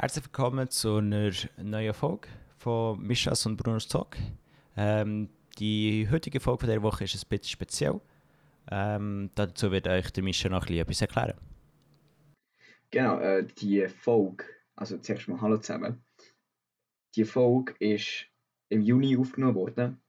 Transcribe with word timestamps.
Herzlich 0.00 0.24
willkommen 0.24 0.70
zu 0.70 0.96
einer 0.96 1.30
neuen 1.58 1.92
Folge 1.92 2.26
von 2.56 2.98
Mischas 3.02 3.44
und 3.44 3.58
Brunos 3.58 3.86
Talk. 3.86 4.16
Ähm, 4.74 5.28
die 5.58 6.08
heutige 6.10 6.40
Folge 6.40 6.66
dieser 6.66 6.82
Woche 6.82 7.04
ist 7.04 7.14
ein 7.14 7.28
bisschen 7.28 7.50
speziell. 7.50 8.00
Ähm, 8.70 9.28
dazu 9.34 9.70
wird 9.70 9.86
euch 9.88 10.10
der 10.10 10.22
Mischa 10.22 10.48
noch 10.48 10.66
etwas 10.70 11.02
erklären. 11.02 11.36
Genau, 12.90 13.20
äh, 13.20 13.44
die 13.44 13.86
Folge, 13.88 14.46
also 14.74 14.96
zuerst 14.96 15.28
mal 15.28 15.38
Hallo 15.42 15.58
zusammen. 15.58 16.02
Die 17.14 17.26
Folge 17.26 17.74
ist 17.78 18.24
im 18.70 18.80
Juni 18.80 19.18
aufgenommen 19.18 19.54
worden 19.54 20.00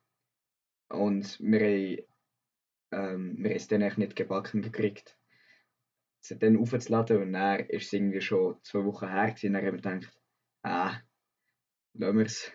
und 0.88 1.38
wir 1.42 1.60
haben, 1.60 1.98
ähm, 2.94 3.36
wir 3.40 3.50
haben 3.50 3.58
es 3.58 3.68
dann 3.68 3.82
nicht 3.82 4.16
gebacken 4.16 4.62
gekriegt, 4.62 5.18
sie 6.22 6.38
dann 6.38 6.58
aufzuladen 6.58 7.22
und 7.22 7.34
dann 7.34 7.60
ist 7.62 7.88
es 7.88 7.94
irgendwie 7.94 8.22
schon 8.22 8.56
zwei 8.64 8.86
Wochen 8.86 9.10
her 9.10 9.32
gewesen, 9.32 9.56
und 9.56 9.86
dann 9.86 9.94
haben 9.94 10.02
wir 10.02 10.10
ah, 10.64 11.02
lassen 11.94 12.18
wir 12.18 12.26
es. 12.26 12.52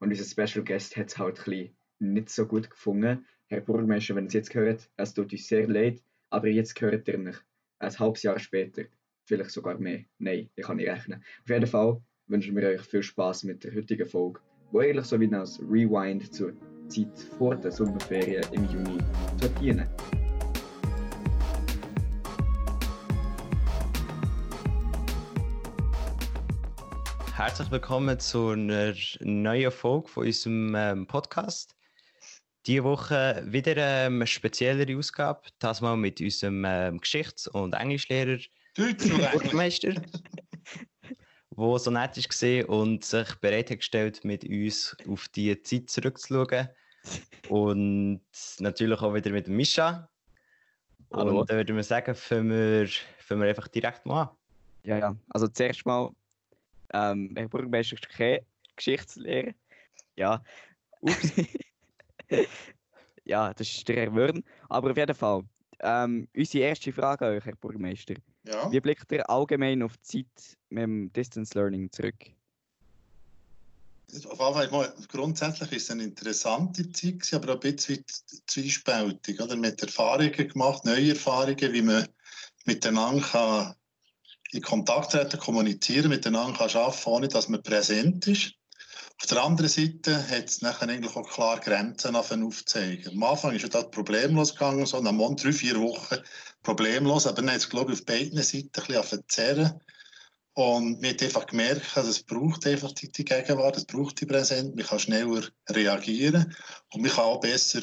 Und 0.00 0.10
unser 0.10 0.24
Special 0.24 0.64
Guest 0.64 0.96
hat 0.96 1.08
es 1.08 1.18
halt 1.18 1.46
ein 1.46 1.76
nicht 1.98 2.30
so 2.30 2.46
gut 2.46 2.70
gefunden. 2.70 3.26
Herr 3.46 3.60
Burgmeister, 3.60 4.16
wenn 4.16 4.24
ihr 4.24 4.28
es 4.28 4.34
jetzt 4.34 4.54
hört, 4.54 4.90
es 4.96 5.14
tut 5.14 5.32
uns 5.32 5.46
sehr 5.46 5.68
leid, 5.68 6.02
aber 6.30 6.48
jetzt 6.48 6.80
hört 6.80 7.06
ihr 7.08 7.18
mich 7.18 7.36
ein 7.78 7.98
halbes 7.98 8.22
Jahr 8.22 8.38
später, 8.38 8.84
vielleicht 9.24 9.50
sogar 9.50 9.78
mehr. 9.78 10.04
Nein, 10.18 10.50
ich 10.56 10.64
kann 10.64 10.78
nicht 10.78 10.88
rechnen. 10.88 11.22
Auf 11.42 11.48
jeden 11.48 11.66
Fall 11.66 12.00
wünschen 12.26 12.56
wir 12.56 12.68
euch 12.68 12.80
viel 12.80 13.02
Spaß 13.02 13.44
mit 13.44 13.64
der 13.64 13.74
heutigen 13.74 14.06
Folge, 14.06 14.40
wo 14.72 14.80
eigentlich 14.80 15.04
so 15.04 15.20
wie 15.20 15.26
ein 15.26 15.34
Rewind 15.34 16.32
zur 16.32 16.54
Zeit 16.88 17.18
vor 17.38 17.54
der 17.56 17.70
Sommerferien 17.70 18.44
im 18.52 18.64
Juni 18.64 18.98
zu 19.40 19.48
dienen. 19.60 19.88
Herzlich 27.36 27.68
willkommen 27.72 28.20
zu 28.20 28.50
einer 28.50 28.94
neuen 29.18 29.72
Folge 29.72 30.06
von 30.06 30.24
unserem 30.24 30.72
ähm, 30.76 31.06
Podcast. 31.08 31.74
Diese 32.64 32.84
Woche 32.84 33.42
wieder 33.44 33.76
ähm, 33.76 34.14
eine 34.14 34.26
speziellere 34.28 34.96
Ausgabe, 34.96 35.40
das 35.58 35.80
mal 35.80 35.96
mit 35.96 36.20
unserem 36.20 36.64
ähm, 36.64 37.00
Geschichts- 37.00 37.48
und 37.48 37.74
Englischlehrer 37.74 38.38
Burgmeister, 38.76 39.94
der 41.50 41.78
so 41.80 41.90
nett 41.90 42.16
war 42.16 42.68
und 42.68 43.04
sich 43.04 43.34
bereit 43.40 43.68
hat 43.68 43.78
gestellt, 43.78 44.24
mit 44.24 44.44
uns 44.44 44.96
auf 45.08 45.26
die 45.26 45.60
Zeit 45.60 45.90
zurückzuschauen. 45.90 46.68
Und 47.48 48.20
natürlich 48.60 49.00
auch 49.00 49.12
wieder 49.12 49.32
mit 49.32 49.48
Mischa. 49.48 50.08
Hallo. 51.12 51.40
Und 51.40 51.50
dann 51.50 51.56
würde 51.56 51.76
ich 51.76 51.86
sagen, 51.86 52.14
fangen 52.14 52.50
wir, 52.50 52.88
fangen 53.18 53.40
wir 53.40 53.48
einfach 53.48 53.66
direkt 53.66 54.06
mal 54.06 54.22
an. 54.22 54.28
Ja, 54.84 54.98
ja. 54.98 55.16
Also 55.30 55.48
zuerst 55.48 55.84
mal, 55.84 56.10
ähm, 56.94 57.34
Herr 57.36 57.48
Bürgermeister 57.48 57.94
ist 57.94 58.08
keine 58.08 58.46
Geschichtslehrer. 58.76 59.52
Ja. 60.16 60.42
Ups. 61.00 61.32
ja, 63.24 63.52
das 63.52 63.68
ist 63.68 63.88
der 63.88 63.96
Herr 63.96 64.14
Wörn. 64.14 64.44
Aber 64.68 64.92
auf 64.92 64.96
jeden 64.96 65.14
Fall, 65.14 65.42
ähm, 65.80 66.28
unsere 66.36 66.64
erste 66.64 66.92
Frage 66.92 67.26
an 67.26 67.36
euch, 67.36 67.44
Herr 67.44 67.56
Bürgermeister. 67.56 68.14
Ja, 68.46 68.70
Wie 68.70 68.80
blickt 68.80 69.10
ihr 69.10 69.28
allgemein 69.28 69.82
auf 69.82 69.96
die 69.96 70.26
Zeit 70.34 70.56
mit 70.70 70.82
dem 70.82 71.12
Distance 71.12 71.58
Learning 71.58 71.90
zurück? 71.90 72.14
auf 74.12 74.38
jeden 74.38 74.54
Fall 74.54 74.70
mal, 74.70 74.94
grundsätzlich 75.08 75.72
ist 75.72 75.84
es 75.84 75.90
eine 75.90 76.04
interessante 76.04 76.88
Zeit, 76.92 77.34
aber 77.34 77.54
ein 77.54 77.60
bisschen 77.60 78.04
zwiespältig. 78.46 79.40
Oder? 79.40 79.56
Mit 79.56 79.82
Erfahrungen 79.82 80.32
gemacht, 80.32 80.84
neue 80.84 81.10
Erfahrungen, 81.10 81.72
wie 81.72 81.82
man 81.82 82.06
miteinander 82.64 83.22
kann 83.22 83.74
in 84.52 84.62
Kontakt 84.62 85.12
treten, 85.12 85.38
kommunizieren, 85.38 86.08
miteinander 86.08 86.58
kann 86.58 86.82
arbeiten 86.82 87.08
ohne 87.08 87.28
dass 87.28 87.48
man 87.48 87.62
präsent 87.62 88.26
ist. 88.26 88.52
Auf 89.20 89.28
der 89.28 89.42
anderen 89.42 89.70
Seite 89.70 90.28
hat 90.28 90.48
es 90.48 90.60
nachher 90.60 90.88
eigentlich 90.88 91.14
auch 91.16 91.28
klar 91.28 91.60
Grenzen 91.60 92.16
aufzuzeigen. 92.16 93.12
Am 93.12 93.22
Anfang 93.22 93.54
ist 93.54 93.62
ja 93.62 93.68
das 93.68 93.90
problemlos 93.90 94.52
gegangen, 94.52 94.86
so 94.86 95.00
nach 95.00 95.12
Monat, 95.12 95.44
drei, 95.44 95.52
vier 95.52 95.80
Wochen 95.80 96.16
problemlos, 96.62 97.26
aber 97.26 97.36
dann 97.36 97.50
hat 97.50 97.58
es, 97.58 97.70
glaube 97.70 97.92
ich, 97.92 98.00
auf 98.00 98.06
beiden 98.06 98.42
Seiten 98.42 98.66
ein 98.66 98.70
bisschen 98.72 98.96
angefangen 98.96 99.22
zu 99.28 99.34
zerren. 99.34 99.80
Und 100.54 101.00
man 101.00 101.10
hat 101.10 101.22
einfach 101.22 101.46
gemerkt, 101.46 101.96
es 101.96 102.22
braucht 102.22 102.66
einfach 102.66 102.92
die 102.92 103.08
Gegenwart, 103.08 103.76
es 103.76 103.86
braucht 103.86 104.20
die 104.20 104.26
Präsenz, 104.26 104.74
man 104.74 104.84
kann 104.84 105.00
schneller 105.00 105.48
reagieren 105.68 106.54
und 106.92 107.02
man 107.02 107.10
kann 107.10 107.24
auch 107.24 107.40
besser, 107.40 107.80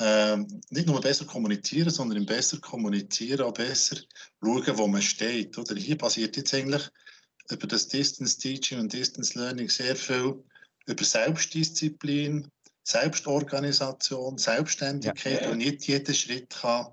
ähm, 0.00 0.62
nicht 0.70 0.86
nur 0.86 1.00
besser 1.00 1.26
kommunizieren, 1.26 1.90
sondern 1.90 2.18
im 2.18 2.26
besser 2.26 2.58
kommunizieren 2.58 3.42
auch 3.42 3.52
besser 3.52 3.96
schauen, 4.42 4.78
wo 4.78 4.86
man 4.86 5.02
steht. 5.02 5.56
Oder 5.58 5.76
hier 5.76 5.96
passiert 5.98 6.36
jetzt 6.36 6.54
eigentlich 6.54 6.88
über 7.50 7.66
das 7.66 7.88
Distance 7.88 8.38
Teaching 8.38 8.80
und 8.80 8.92
Distance 8.92 9.38
Learning 9.38 9.68
sehr 9.68 9.94
viel 9.94 10.42
über 10.86 11.04
Selbstdisziplin, 11.04 12.48
Selbstorganisation, 12.82 14.38
Selbstständigkeit, 14.38 15.42
Ja. 15.42 15.50
und 15.50 15.58
nicht 15.58 15.86
jeder 15.86 16.14
Schritt 16.14 16.50
kann 16.50 16.86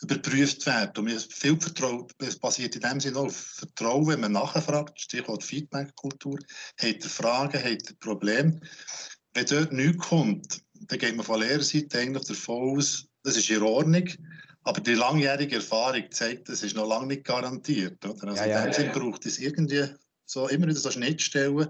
überprüft 0.00 0.66
werden. 0.66 0.92
Und 0.98 1.04
mir 1.04 1.20
viel 1.20 1.60
Vertrauen, 1.60 2.06
es 2.18 2.38
basiert 2.38 2.74
in 2.76 2.82
dem 2.82 3.00
Sinne 3.00 3.18
auch 3.18 3.26
auf 3.26 3.36
Vertrauen, 3.36 4.06
wenn 4.08 4.20
man 4.20 4.32
nachfragt, 4.32 5.00
Stichwort 5.00 5.42
Feedback-Kultur, 5.42 6.38
hat 6.80 7.02
er 7.02 7.08
Fragen, 7.08 7.58
hat 7.58 7.88
er 7.88 7.94
Probleme. 8.00 8.60
Wenn 9.34 9.46
dort 9.46 9.72
nichts 9.72 9.98
kommt, 9.98 10.62
dann 10.88 10.98
geht 10.98 11.16
man 11.16 11.24
von 11.24 11.40
Lehrerseite 11.40 11.98
eigentlich 11.98 12.24
davon 12.24 12.78
aus, 12.78 13.06
das 13.22 13.36
ist 13.36 13.50
in 13.50 13.62
Ordnung, 13.62 14.08
aber 14.62 14.80
die 14.80 14.94
langjährige 14.94 15.56
Erfahrung 15.56 16.04
zeigt, 16.10 16.48
das 16.48 16.62
ist 16.62 16.74
noch 16.76 16.88
lange 16.88 17.06
nicht 17.08 17.24
garantiert. 17.24 18.04
Oder? 18.04 18.28
Also 18.28 18.42
Ja, 18.42 18.48
ja, 18.48 18.64
in 18.64 18.72
dem 18.72 18.86
ja. 18.86 18.92
braucht 18.92 19.24
es 19.26 19.38
irgendwie 19.38 19.84
so, 20.24 20.48
immer 20.48 20.66
wieder 20.66 20.78
so 20.78 20.90
Schnittstellen, 20.90 21.68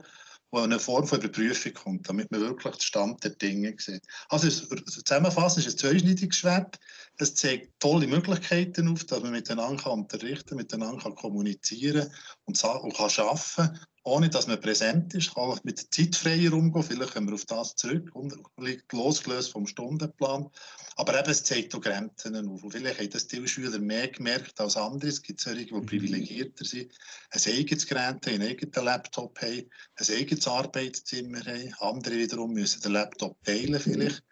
wo 0.50 0.58
eine 0.60 0.78
Form 0.78 1.06
von 1.06 1.20
Überprüfung 1.20 1.74
kommt, 1.74 2.08
damit 2.08 2.30
man 2.30 2.40
wirklich 2.40 2.74
den 2.76 2.80
Stand 2.80 3.22
der 3.22 3.32
Dinge 3.32 3.74
sieht. 3.78 4.02
Also 4.30 4.48
es- 4.48 4.66
zusammenfassend 4.86 5.66
ist 5.66 5.74
es 5.74 5.84
ein 5.84 5.90
zweischneidiges 5.90 6.36
Schwert. 6.38 6.78
Es 7.18 7.34
zeigt 7.34 7.78
tolle 7.80 8.06
Möglichkeiten 8.06 8.88
auf, 8.88 9.04
dass 9.04 9.20
man 9.20 9.32
miteinander 9.32 9.82
kann 9.82 9.92
unterrichten 9.92 10.56
miteinander 10.56 11.02
kann 11.02 11.14
kommunizieren 11.14 12.10
und, 12.44 12.62
und 12.64 12.96
kann 12.96 13.10
arbeiten 13.18 13.78
ohne 14.08 14.28
dass 14.28 14.46
man 14.46 14.60
präsent 14.60 15.14
ist, 15.14 15.34
kann 15.34 15.44
auch 15.44 15.62
mit 15.64 15.78
der 15.78 15.90
Zeit 15.90 16.16
freier 16.16 16.52
umgehen. 16.52 16.82
Vielleicht 16.82 17.14
kommen 17.14 17.28
wir 17.28 17.34
auf 17.34 17.44
das 17.44 17.76
zurück, 17.76 18.10
liegt 18.58 18.92
losgelöst 18.92 19.52
vom 19.52 19.66
Stundenplan. 19.66 20.48
Aber 20.96 21.18
eben, 21.18 21.30
es 21.30 21.44
zeigt 21.44 21.74
auch 21.74 21.80
Grenzen 21.80 22.34
auf. 22.48 22.62
Und 22.62 22.72
vielleicht 22.72 22.98
haben 22.98 23.10
das 23.10 23.28
die 23.28 23.46
Schüler 23.46 23.78
mehr 23.78 24.08
gemerkt 24.08 24.60
als 24.60 24.76
andere. 24.76 25.08
Es 25.08 25.22
gibt 25.22 25.40
solche, 25.40 25.66
die 25.66 25.80
privilegierter 25.80 26.64
sind, 26.64 26.92
ein 27.30 27.40
eigenes 27.46 27.86
Gerät 27.86 28.26
haben, 28.26 28.26
einen 28.26 28.48
eigenen 28.48 28.84
Laptop 28.84 29.40
haben, 29.40 29.70
ein 29.96 30.06
eigenes 30.16 30.48
Arbeitszimmer 30.48 31.40
haben. 31.40 31.74
Andere 31.78 32.16
wiederum 32.16 32.52
müssen 32.52 32.82
den 32.82 32.92
Laptop 32.92 33.36
teilen 33.44 33.80
vielleicht 33.80 34.24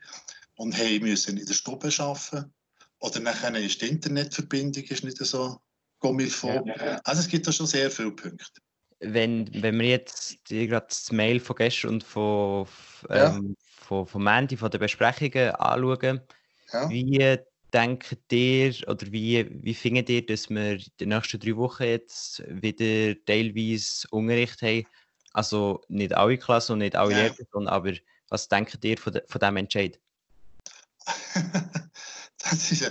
und 0.56 0.76
haben 0.76 1.00
müssen 1.00 1.36
in 1.36 1.47
der 1.47 1.54
Stube 1.54 1.91
arbeiten. 1.98 2.53
Oder 2.98 3.20
nachher 3.20 3.54
ist 3.56 3.81
die 3.81 3.88
Internetverbindung 3.88 4.84
ist 4.84 5.04
nicht 5.04 5.19
so 5.19 5.60
gummifol. 5.98 6.65
Also 7.04 7.20
es 7.20 7.28
gibt 7.28 7.47
da 7.47 7.53
schon 7.53 7.66
sehr 7.66 7.91
viele 7.91 8.12
Punkte. 8.12 8.60
Wenn, 9.00 9.50
wenn 9.62 9.78
wir 9.78 9.88
jetzt 9.88 10.44
gerade 10.46 10.86
das 10.88 11.12
Mail 11.12 11.38
von 11.38 11.56
gestern 11.56 11.90
und 11.94 12.04
von, 12.04 12.66
Ja. 13.10 13.36
ähm, 13.36 13.56
von, 13.68 14.06
von 14.06 14.22
Mandy, 14.22 14.56
von 14.56 14.70
den 14.70 14.80
Besprechungen 14.80 15.50
anschauen, 15.56 16.20
Ja. 16.72 16.88
wie 16.88 17.38
denkt 17.74 18.32
ihr 18.32 18.74
oder 18.88 19.06
wie, 19.12 19.46
wie 19.62 19.74
findet 19.74 20.08
ihr, 20.08 20.24
dass 20.24 20.48
wir 20.48 20.78
die 20.78 21.06
nächsten 21.06 21.38
drei 21.40 21.56
Wochen 21.56 21.82
jetzt 21.82 22.42
wieder 22.48 23.14
teilweise 23.26 24.08
Unterricht 24.10 24.62
haben? 24.62 24.86
Also 25.32 25.82
nicht 25.88 26.14
alle 26.14 26.38
Klassen 26.38 26.72
und 26.72 26.78
nicht 26.78 26.96
alle 26.96 27.12
Ja. 27.12 27.18
Lehrpersonen, 27.24 27.68
aber 27.68 27.92
was 28.30 28.48
denkt 28.48 28.82
ihr 28.84 28.96
von, 28.96 29.12
de, 29.12 29.22
von 29.28 29.38
diesem 29.38 29.56
Entscheid? 29.58 30.00
das 32.38 32.72
ist 32.72 32.80
ja, 32.80 32.88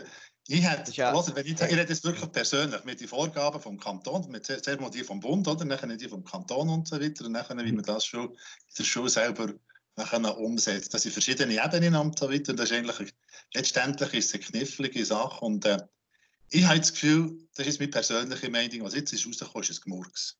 ich 0.47 0.63
hätte, 0.63 0.91
ja- 0.91 1.11
Hört, 1.11 1.35
wenn 1.35 1.45
ich, 1.45 1.53
ich 1.53 1.61
rede 1.61 1.81
jetzt 1.81 2.03
wirklich 2.03 2.31
persönlich 2.31 2.83
mit 2.83 3.01
den 3.01 3.07
Vorgaben 3.07 3.59
vom 3.59 3.79
Kanton, 3.79 4.29
mit 4.29 4.45
zuerst 4.45 4.67
mal 4.79 4.89
die 4.89 5.03
vom 5.03 5.19
Bund, 5.19 5.47
oder? 5.47 5.65
Nachher 5.65 5.87
die 5.95 6.07
vom 6.07 6.23
Kanton 6.23 6.69
und 6.69 6.87
so 6.87 6.99
weiter, 7.01 7.25
und 7.25 7.31
nachher, 7.31 7.57
wie 7.57 7.71
man 7.71 7.83
das 7.83 8.05
schon 8.05 8.29
in 8.29 8.37
der 8.77 8.83
Schule 8.83 9.09
selber 9.09 9.53
nachher 9.95 10.37
umsetzt. 10.37 10.93
Das 10.93 11.03
sind 11.03 11.13
verschiedene 11.13 11.63
Ebenen 11.63 11.95
und 11.95 12.19
so 12.19 12.29
weiter. 12.31 12.51
Und 12.51 12.59
das 12.59 12.69
ist 12.69 12.77
eigentlich, 12.77 13.13
letztendlich 13.53 14.13
ist 14.13 14.27
es 14.27 14.33
eine 14.33 14.43
knifflige 14.43 15.05
Sache. 15.05 15.43
Und 15.43 15.65
äh, 15.65 15.77
ich 16.49 16.65
habe 16.65 16.79
das 16.79 16.93
Gefühl, 16.93 17.47
das 17.55 17.67
ist 17.67 17.79
meine 17.79 17.91
persönliche 17.91 18.49
Meinung, 18.49 18.83
was 18.83 18.93
jetzt 18.93 19.13
ist 19.13 19.25
rausgekommen, 19.25 19.67
ist 19.67 19.79
ein 19.79 19.83
Gemurks. 19.83 20.37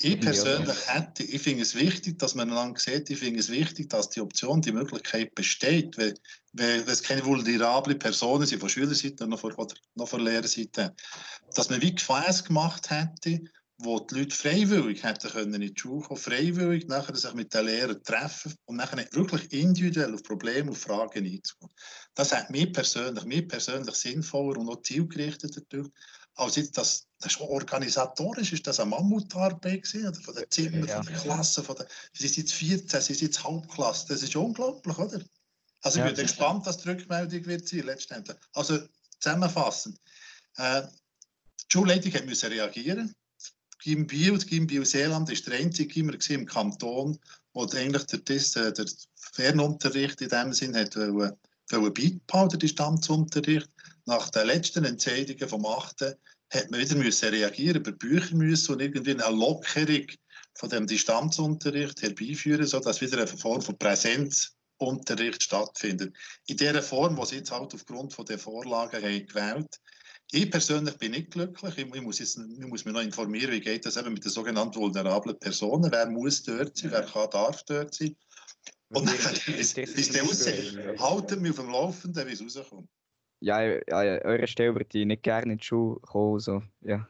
Ich 0.00 0.20
persönlich 0.20 0.76
hätte, 0.86 1.24
ich 1.24 1.42
finde 1.42 1.62
es 1.62 1.74
wichtig, 1.74 2.20
dass 2.20 2.36
man 2.36 2.50
einander 2.50 2.78
sieht, 2.78 3.10
ich 3.10 3.18
finde 3.18 3.40
es 3.40 3.48
wichtig, 3.48 3.90
dass 3.90 4.08
die 4.10 4.20
Option, 4.20 4.62
die 4.62 4.70
Möglichkeit 4.70 5.34
besteht, 5.34 5.98
weil, 5.98 6.14
weil 6.52 6.88
es 6.88 7.02
keine 7.02 7.24
vulnerable 7.24 7.96
Personen 7.96 8.46
sind, 8.46 8.60
von 8.60 8.68
Schülerseite 8.68 9.26
noch 9.26 9.40
von, 9.40 9.54
noch 9.96 10.08
von 10.08 10.20
Lehrerseite, 10.20 10.94
dass 11.52 11.68
man 11.68 11.82
wie 11.82 11.96
Gefäße 11.96 12.44
gemacht 12.44 12.90
hätte, 12.90 13.40
wo 13.78 13.98
die 14.00 14.20
Leute 14.20 14.36
freiwillig 14.36 15.02
hätten 15.02 15.30
können 15.30 15.62
in 15.62 15.74
die 15.74 15.80
Schule 15.80 16.06
kommen, 16.06 16.20
freiwillig 16.20 16.86
nachher 16.86 17.14
sich 17.14 17.34
mit 17.34 17.54
den 17.54 17.66
Lehrern 17.66 18.02
treffen 18.02 18.54
und 18.66 18.76
nachher 18.76 19.04
wirklich 19.12 19.52
individuell 19.52 20.14
auf 20.14 20.22
Probleme, 20.22 20.70
auf 20.70 20.78
Fragen 20.78 21.24
einzugehen. 21.24 21.72
Das 22.14 22.32
hat 22.32 22.50
mir 22.50 22.70
persönlich, 22.72 23.24
mir 23.24 23.46
persönlich 23.46 23.94
sinnvoller 23.94 24.58
und 24.58 24.68
auch 24.68 24.82
zielgerichteter 24.82 25.60
gedacht, 25.60 25.92
Also 26.38 26.62
das, 26.72 27.06
das 27.18 27.32
ist 27.32 27.40
organisatorisch 27.40 28.52
ist 28.52 28.66
das 28.66 28.78
eine 28.78 28.90
Mammutarbeit 28.90 29.82
gewesen, 29.82 30.06
oder? 30.08 30.20
von 30.20 30.34
den 30.36 30.44
Zimmern, 30.50 30.86
Ja. 30.86 31.02
von 31.02 31.06
den 31.12 31.16
Klassen, 31.16 31.64
von 31.64 31.76
der, 31.76 31.88
sie 32.12 32.28
sind 32.28 32.36
jetzt 32.38 32.52
14, 32.54 33.00
sie 33.00 33.14
sind 33.14 33.26
jetzt 33.28 33.42
Hauptklasse, 33.42 34.06
das 34.08 34.22
ist 34.22 34.36
unglaublich, 34.36 34.96
oder? 34.96 35.20
Also 35.82 35.98
ich 35.98 36.04
Ja. 36.04 36.12
bin 36.12 36.22
gespannt, 36.26 36.64
was 36.64 36.78
die 36.78 36.88
Rückmeldung 36.90 37.44
wird 37.46 37.68
sein, 37.68 37.80
letztendlich. 37.80 38.36
Also 38.52 38.78
zusammenfassend, 39.20 39.98
äh, 40.56 40.82
die 40.82 41.72
Schulleitung 41.72 42.24
müssen 42.26 42.50
reagieren. 42.50 43.12
Gim 43.80 44.06
Biel, 44.06 44.34
das 44.34 44.46
Gim 44.46 44.66
Biel 44.66 44.84
Seeland 44.86 45.30
ist 45.30 45.46
der 45.46 45.58
einzige 45.58 45.88
Gimmer 45.92 46.14
im 46.28 46.46
Kanton, 46.46 47.18
wo 47.52 47.64
eigentlich 47.66 48.04
der, 48.06 48.20
äh, 48.20 48.72
der 48.72 48.86
Fernunterricht 49.16 50.20
in 50.20 50.28
dem 50.28 50.52
Sinn 50.52 50.76
hat 50.76 50.94
wollen, 50.96 51.32
wollen 51.70 51.94
beibehalten, 51.94 52.50
der 52.50 52.58
Distanzunterricht. 52.60 53.68
Nach 54.08 54.30
den 54.30 54.46
letzten 54.46 54.86
Entscheidungen 54.86 55.46
vom 55.50 55.66
8. 55.66 56.16
hat 56.48 56.70
man 56.70 56.80
wieder 56.80 56.96
müssen 56.96 57.28
reagieren, 57.28 57.82
über 57.82 57.92
Bücher 57.92 58.34
müssen 58.34 58.72
und 58.72 58.80
irgendwie 58.80 59.10
eine 59.10 59.36
Lockerung 59.36 60.06
von 60.54 60.70
dem 60.70 60.86
Distanzunterricht 60.86 62.00
herbeiführen, 62.00 62.66
sodass 62.66 63.02
wieder 63.02 63.18
eine 63.18 63.26
Form 63.26 63.60
von 63.60 63.76
Präsenzunterricht 63.76 65.42
stattfindet. 65.42 66.16
In 66.46 66.56
der 66.56 66.82
Form, 66.82 67.16
die 67.16 67.26
sie 67.26 67.36
jetzt 67.36 67.50
halt 67.50 67.74
aufgrund 67.74 68.14
von 68.14 68.24
der 68.24 68.38
Vorlagen 68.38 69.02
haben 69.02 69.26
gewählt 69.26 69.78
ich 70.30 70.50
persönlich 70.50 70.96
bin 70.96 71.12
nicht 71.12 71.30
glücklich. 71.30 71.78
Ich, 71.78 72.02
muss 72.02 72.18
jetzt, 72.18 72.38
ich 72.38 72.66
muss 72.66 72.84
mich 72.84 72.92
noch 72.92 73.00
informieren, 73.00 73.50
wie 73.50 73.60
geht 73.60 73.86
das 73.86 73.96
eben 73.96 74.12
mit 74.12 74.24
den 74.24 74.30
sogenannten 74.30 74.78
vulnerablen 74.78 75.38
Personen. 75.38 75.90
Wer 75.90 76.08
muss 76.10 76.42
dort 76.42 76.76
sein, 76.76 76.90
wer 76.92 77.02
kann, 77.02 77.30
darf 77.30 77.62
dort 77.64 77.94
sein. 77.94 78.14
Und 78.90 79.06
dann, 79.06 79.16
bis, 79.56 79.72
bis 79.72 80.10
der 80.10 80.24
aussieht, 80.24 80.78
haltet 80.98 81.40
mich 81.40 81.52
auf 81.52 81.56
dem 81.56 81.70
Laufenden, 81.70 82.26
wie 82.26 82.32
es 82.32 82.42
rauskommt. 82.42 82.88
Ja, 83.40 83.60
ja, 83.62 84.02
ja, 84.02 84.20
eure 84.24 84.46
Stelle 84.48 84.74
würde 84.74 84.86
ich 84.98 85.06
nicht 85.06 85.22
gerne 85.22 85.52
in 85.52 85.58
die 85.58 85.64
Schule 85.64 86.00
kommen. 86.00 86.40
So. 86.40 86.62
Ja. 86.80 87.08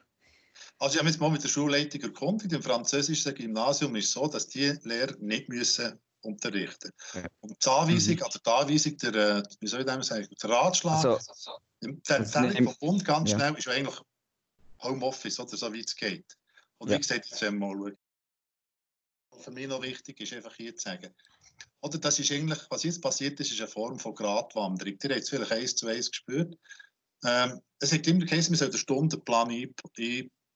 Also 0.77 0.93
ich 0.95 0.99
habe 0.99 1.09
jetzt 1.09 1.19
mal 1.19 1.31
mit 1.31 1.43
der 1.43 1.47
Schulleitung 1.49 2.01
erkundigt. 2.01 2.51
Im 2.53 2.61
französischen 2.61 3.33
Gymnasium 3.33 3.95
ist 3.95 4.05
es 4.05 4.11
so, 4.11 4.27
dass 4.27 4.47
die 4.47 4.73
Lehrer 4.83 5.15
nicht 5.19 5.49
müssen 5.49 5.99
unterrichten 6.21 6.91
Ja. 7.13 7.23
Und 7.39 7.63
die 7.65 7.69
Anweisung, 7.69 8.15
oder 8.17 8.39
die 8.45 8.49
Anweisung, 8.49 8.97
der, 8.97 9.15
äh, 9.37 9.43
wie 9.61 9.67
soll 9.67 9.79
ich 9.79 9.85
das 9.85 10.07
sagen, 10.07 10.27
der 10.43 10.49
Ratschlag, 10.49 11.05
Also, 11.05 11.17
Empfehlung 11.81 12.49
nimmt- 12.51 12.69
vom 12.79 12.89
Bund 12.89 13.05
ganz 13.05 13.31
ja. 13.31 13.37
schnell 13.37 13.55
ist 13.55 13.67
eigentlich 13.69 13.95
Homeoffice, 14.83 15.39
oder 15.39 15.55
so 15.57 15.71
wie 15.73 15.79
es 15.79 15.95
geht. 15.95 16.25
Und 16.77 16.89
Ja. 16.89 16.95
wie 16.95 16.99
gesagt, 17.01 17.25
jetzt 17.29 17.41
werden 17.41 17.59
wir 17.59 17.67
mal 17.67 17.75
schauen. 17.77 17.97
Für 19.39 19.51
mich 19.51 19.67
noch 19.67 19.81
wichtig 19.81 20.19
ist 20.19 20.33
einfach 20.33 20.55
hier 20.55 20.75
zu 20.75 20.89
sagen, 20.89 21.13
oder 21.81 21.97
das 21.97 22.19
ist 22.19 22.31
eigentlich, 22.31 22.59
was 22.69 22.83
jetzt 22.83 23.01
passiert 23.01 23.39
ist, 23.39 23.51
ist 23.51 23.59
eine 23.59 23.69
Form 23.69 23.97
von 23.99 24.13
Gratwanderung. 24.13 24.97
Ihr 25.01 25.09
habt 25.09 25.21
es 25.21 25.29
vielleicht 25.29 25.51
eins 25.51 25.75
zu 25.75 25.87
eins 25.87 26.11
gespürt. 26.11 26.57
Ähm, 27.25 27.61
es 27.79 27.93
hat 27.93 28.07
immer 28.07 28.25
geheißen, 28.25 28.51
wir 28.51 28.57
sollen 28.57 28.71
den 28.71 28.79
Stundenplan 28.79 29.73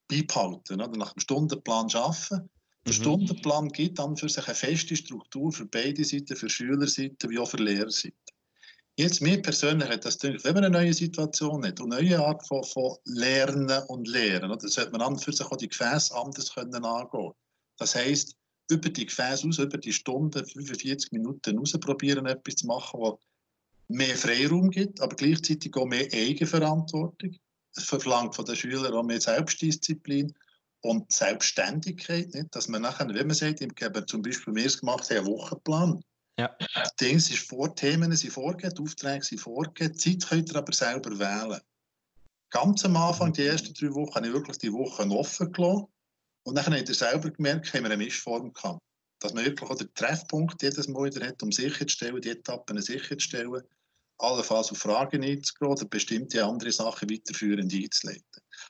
beibehalten, 0.09 0.81
oder? 0.81 0.97
nach 0.97 1.13
dem 1.13 1.19
Stundenplan 1.19 1.89
arbeiten. 1.93 2.49
Der 2.85 2.93
Mhm. 2.93 2.97
Stundenplan 2.97 3.69
gibt 3.69 3.99
an 3.99 4.17
für 4.17 4.27
sich 4.27 4.45
eine 4.45 4.55
feste 4.55 4.95
Struktur 4.95 5.51
für 5.53 5.65
beide 5.65 6.03
Seiten, 6.03 6.35
für 6.35 6.49
Schülerseite 6.49 7.29
wie 7.29 7.39
auch 7.39 7.49
für 7.49 7.57
Lehrerseite. 7.57 8.15
Jetzt, 8.95 9.21
mir 9.21 9.41
persönlich 9.41 9.89
hat 9.89 10.05
das 10.05 10.19
gedacht, 10.19 10.43
wenn 10.43 10.53
man 10.53 10.65
eine 10.65 10.77
neue 10.77 10.93
Situation 10.93 11.65
hat 11.65 11.79
und 11.79 11.93
eine 11.93 12.03
neue 12.03 12.23
Art 12.23 12.45
von, 12.45 12.63
von 12.63 12.97
Lernen 13.05 13.81
und 13.87 14.07
Lehren, 14.07 14.49
dann 14.49 14.59
sollte 14.59 14.91
man 14.91 15.01
an 15.01 15.17
für 15.17 15.33
sich 15.33 15.45
auch 15.45 15.57
die 15.57 15.69
Gefäße 15.69 16.13
anders 16.13 16.53
können 16.53 16.85
angehen. 16.85 17.31
Das 17.77 17.95
heisst, 17.95 18.35
über 18.69 18.89
die 18.89 19.05
Gefäße 19.05 19.47
aus, 19.47 19.59
über 19.59 19.77
die 19.77 19.93
Stunden, 19.93 20.45
45 20.45 21.11
Minuten 21.11 21.57
raus 21.57 21.73
probieren, 21.79 22.25
etwas 22.25 22.55
zu 22.55 22.67
machen, 22.67 22.99
wo 22.99 23.19
mehr 23.87 24.15
Freiraum 24.15 24.69
gibt, 24.69 25.01
aber 25.01 25.15
gleichzeitig 25.15 25.75
auch 25.75 25.85
mehr 25.85 26.07
Eigenverantwortung. 26.11 27.35
Es 27.75 27.85
verlangt 27.85 28.35
von 28.35 28.45
den 28.45 28.55
Schülern 28.55 28.93
auch 28.93 29.03
mehr 29.03 29.19
Selbstdisziplin 29.21 30.33
und 30.81 31.11
Selbstständigkeit, 31.11 32.33
nicht? 32.33 32.55
dass 32.55 32.67
man 32.67 32.81
nachher, 32.81 33.07
wenn 33.07 33.27
man 33.27 33.35
sagt, 33.35 33.61
ich 33.61 33.71
habe 33.81 34.05
zum 34.05 34.21
Beispiel 34.21 34.55
wir 34.55 34.65
es 34.65 34.79
gemacht 34.79 35.09
haben, 35.09 35.17
einen 35.17 35.27
Wochenplan. 35.27 36.03
Ja. 36.39 36.55
Dings 36.99 37.29
ist 37.29 37.47
vor, 37.47 37.75
Themen 37.75 38.15
sind 38.15 38.33
vorgegeben, 38.33 38.83
Aufträge 38.83 39.23
sind 39.23 39.39
vorgegeben, 39.39 39.97
Zeit 39.97 40.27
könnt 40.27 40.51
ihr 40.51 40.55
aber 40.55 40.73
selber 40.73 41.17
wählen. 41.19 41.61
Ganz 42.49 42.85
am 42.85 42.97
Anfang, 42.97 43.33
die 43.33 43.45
ersten 43.45 43.73
drei 43.73 43.93
Wochen, 43.93 44.15
habe 44.15 44.27
ich 44.27 44.33
wirklich 44.33 44.57
die 44.57 44.73
Wochen 44.73 45.11
offen 45.11 45.51
gelassen. 45.51 45.87
Und 46.43 46.55
dann 46.55 46.65
habt 46.65 46.89
ihr 46.89 46.95
selber 46.95 47.29
gemerkt, 47.29 47.73
haben 47.73 47.83
wir 47.83 47.91
eine 47.91 48.03
Mischform 48.03 48.51
gehabt. 48.53 48.81
Dass 49.19 49.33
man 49.33 49.45
wirklich 49.45 49.69
auch 49.69 49.75
den 49.75 49.93
Treffpunkt 49.93 50.61
jedes 50.61 50.87
Mal 50.87 51.05
wieder 51.05 51.25
hat, 51.25 51.41
um 51.41 51.51
sicherzustellen, 51.51 52.21
die 52.21 52.31
Etappen 52.31 52.81
sicherzustellen, 52.81 53.63
allenfalls 54.17 54.71
auf 54.71 54.77
Fragen 54.79 55.23
einzugehen 55.23 55.71
oder 55.71 55.85
bestimmte 55.85 56.43
andere 56.43 56.71
Sachen 56.71 57.09
weiterführend 57.09 57.73
einzuleiten. 57.73 58.23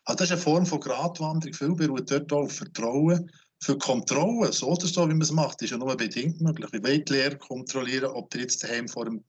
Also 0.06 0.18
das 0.18 0.28
ist 0.28 0.32
eine 0.34 0.42
Form 0.42 0.66
von 0.66 0.80
Gratwanderung. 0.80 1.54
Viel 1.54 1.76
beruht 1.76 2.12
dort 2.12 2.32
auch 2.32 2.44
auf 2.44 2.56
Vertrauen. 2.56 3.32
Für 3.62 3.78
Kontrolle, 3.78 4.52
so 4.52 4.68
oder 4.68 4.86
so, 4.86 5.04
wie 5.06 5.14
man 5.14 5.22
es 5.22 5.32
macht, 5.32 5.62
ist 5.62 5.70
ja 5.70 5.78
nur 5.78 5.96
bedingt 5.96 6.42
möglich. 6.42 6.70
Ich 6.74 7.04
die 7.06 7.14
Lehrer 7.14 7.36
kontrollieren, 7.36 8.12
ob 8.12 8.36
ihr 8.36 8.42
jetzt 8.42 8.62
daheim 8.62 8.90
vor 8.90 9.06
dem 9.06 9.24